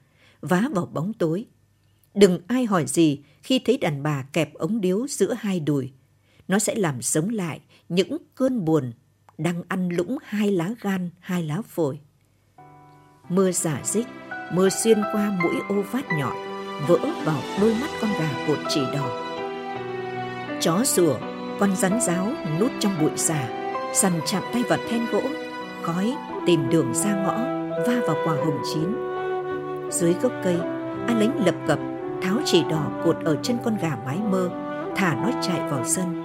vá 0.41 0.69
vào 0.75 0.87
bóng 0.87 1.13
tối. 1.13 1.47
Đừng 2.15 2.41
ai 2.47 2.65
hỏi 2.65 2.87
gì 2.87 3.21
khi 3.43 3.59
thấy 3.59 3.79
đàn 3.79 4.03
bà 4.03 4.23
kẹp 4.33 4.55
ống 4.55 4.81
điếu 4.81 5.07
giữa 5.09 5.35
hai 5.39 5.61
đùi. 5.61 5.93
Nó 6.49 6.59
sẽ 6.59 6.75
làm 6.75 7.03
sống 7.03 7.29
lại 7.29 7.61
những 7.89 8.17
cơn 8.35 8.65
buồn 8.65 8.93
đang 9.39 9.63
ăn 9.69 9.89
lũng 9.89 10.19
hai 10.25 10.53
lá 10.53 10.71
gan, 10.81 11.11
hai 11.21 11.43
lá 11.43 11.63
phổi. 11.69 12.01
Mưa 13.29 13.53
giả 13.53 13.81
dích, 13.85 14.07
mưa 14.53 14.69
xuyên 14.69 15.03
qua 15.13 15.39
mũi 15.43 15.55
ô 15.69 15.83
vát 15.83 16.05
nhọn, 16.19 16.37
vỡ 16.89 16.99
vào 17.25 17.43
đôi 17.61 17.75
mắt 17.75 17.91
con 18.01 18.11
gà 18.19 18.45
cột 18.47 18.59
chỉ 18.69 18.81
đỏ. 18.81 19.29
Chó 20.61 20.85
sủa, 20.85 21.19
con 21.61 21.77
rắn 21.77 22.01
ráo 22.01 22.33
nút 22.61 22.71
trong 22.81 23.01
bụi 23.01 23.11
xà, 23.17 23.49
sằn 23.95 24.13
chạm 24.27 24.43
tay 24.53 24.63
vào 24.63 24.79
then 24.89 25.07
gỗ, 25.13 25.23
khói 25.83 26.15
tìm 26.47 26.69
đường 26.71 26.95
ra 26.95 27.15
ngõ, 27.15 27.35
va 27.87 27.95
vào 28.07 28.17
quả 28.25 28.35
hồng 28.35 28.59
chín. 28.75 28.97
Dưới 29.91 30.15
gốc 30.23 30.33
cây, 30.45 30.57
anh 31.07 31.19
lính 31.19 31.45
lập 31.47 31.55
cập 31.67 31.79
tháo 32.23 32.37
chỉ 32.45 32.65
đỏ 32.71 32.83
cột 33.05 33.17
ở 33.25 33.37
chân 33.43 33.59
con 33.65 33.77
gà 33.77 33.97
mái 34.07 34.19
mơ, 34.31 34.49
thả 34.97 35.15
nó 35.15 35.29
chạy 35.41 35.61
vào 35.71 35.85
sân. 35.85 36.25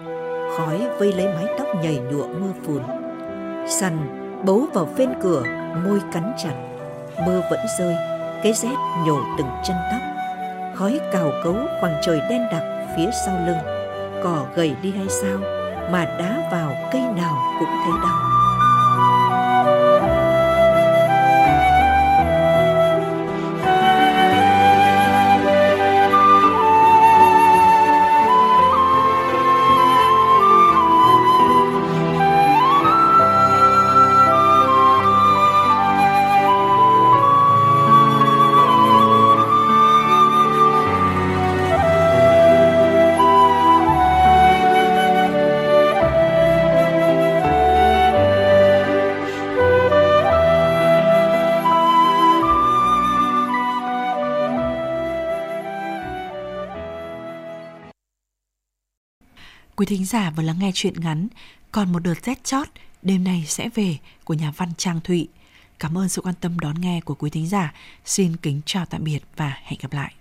Khói 0.58 0.88
vây 1.00 1.14
lấy 1.14 1.28
mái 1.28 1.46
tóc 1.58 1.68
nhảy 1.84 2.00
nhụa 2.12 2.28
mưa 2.28 2.52
phùn. 2.66 2.82
Săn 3.68 3.98
bấu 4.46 4.66
vào 4.74 4.88
phên 4.98 5.10
cửa, 5.22 5.44
môi 5.86 6.00
cắn 6.12 6.34
chặt. 6.38 6.54
Mưa 7.26 7.42
vẫn 7.52 7.60
rơi, 7.80 7.96
cái 8.44 8.54
rét 8.54 8.76
nhổ 9.06 9.20
từng 9.38 9.48
chân 9.64 9.78
tóc. 9.92 10.02
Khói 10.76 11.00
cào 11.12 11.32
cấu 11.44 11.56
khoảng 11.82 12.02
trời 12.02 12.22
đen 12.30 12.42
đặc 12.52 12.64
phía 12.98 13.10
sau 13.26 13.36
lưng. 13.48 13.58
Cỏ 14.24 14.46
gầy 14.56 14.76
đi 14.82 14.92
hay 14.92 15.10
sao 15.10 15.38
mà 15.92 16.06
đá 16.06 16.50
vào 16.52 16.72
cây 16.92 17.02
nào 17.02 17.36
cũng 17.60 17.70
thấy 17.84 17.94
đau. 18.04 18.37
Thính 59.88 60.06
giả 60.06 60.30
vừa 60.30 60.44
lắng 60.44 60.60
nghe 60.60 60.72
chuyện 60.74 60.94
ngắn 60.98 61.28
Còn 61.72 61.92
một 61.92 62.00
đợt 62.00 62.24
rét 62.24 62.44
chót, 62.44 62.68
Đêm 63.02 63.24
nay 63.24 63.44
sẽ 63.48 63.70
về 63.76 63.98
của 64.24 64.34
nhà 64.34 64.52
văn 64.58 64.70
Trang 64.78 65.02
Thụy. 65.04 65.28
Cảm 65.80 65.98
ơn 65.98 66.10
sự 66.10 66.22
quan 66.22 66.36
tâm 66.42 66.60
đón 66.60 66.82
nghe 66.82 67.02
của 67.02 67.16
quý 67.16 67.30
thính 67.30 67.48
giả. 67.48 67.74
Xin 68.06 68.38
kính 68.38 68.62
chào 68.66 68.86
tạm 68.86 69.04
biệt 69.04 69.20
và 69.36 69.58
hẹn 69.64 69.80
gặp 69.82 69.94
lại. 69.94 70.14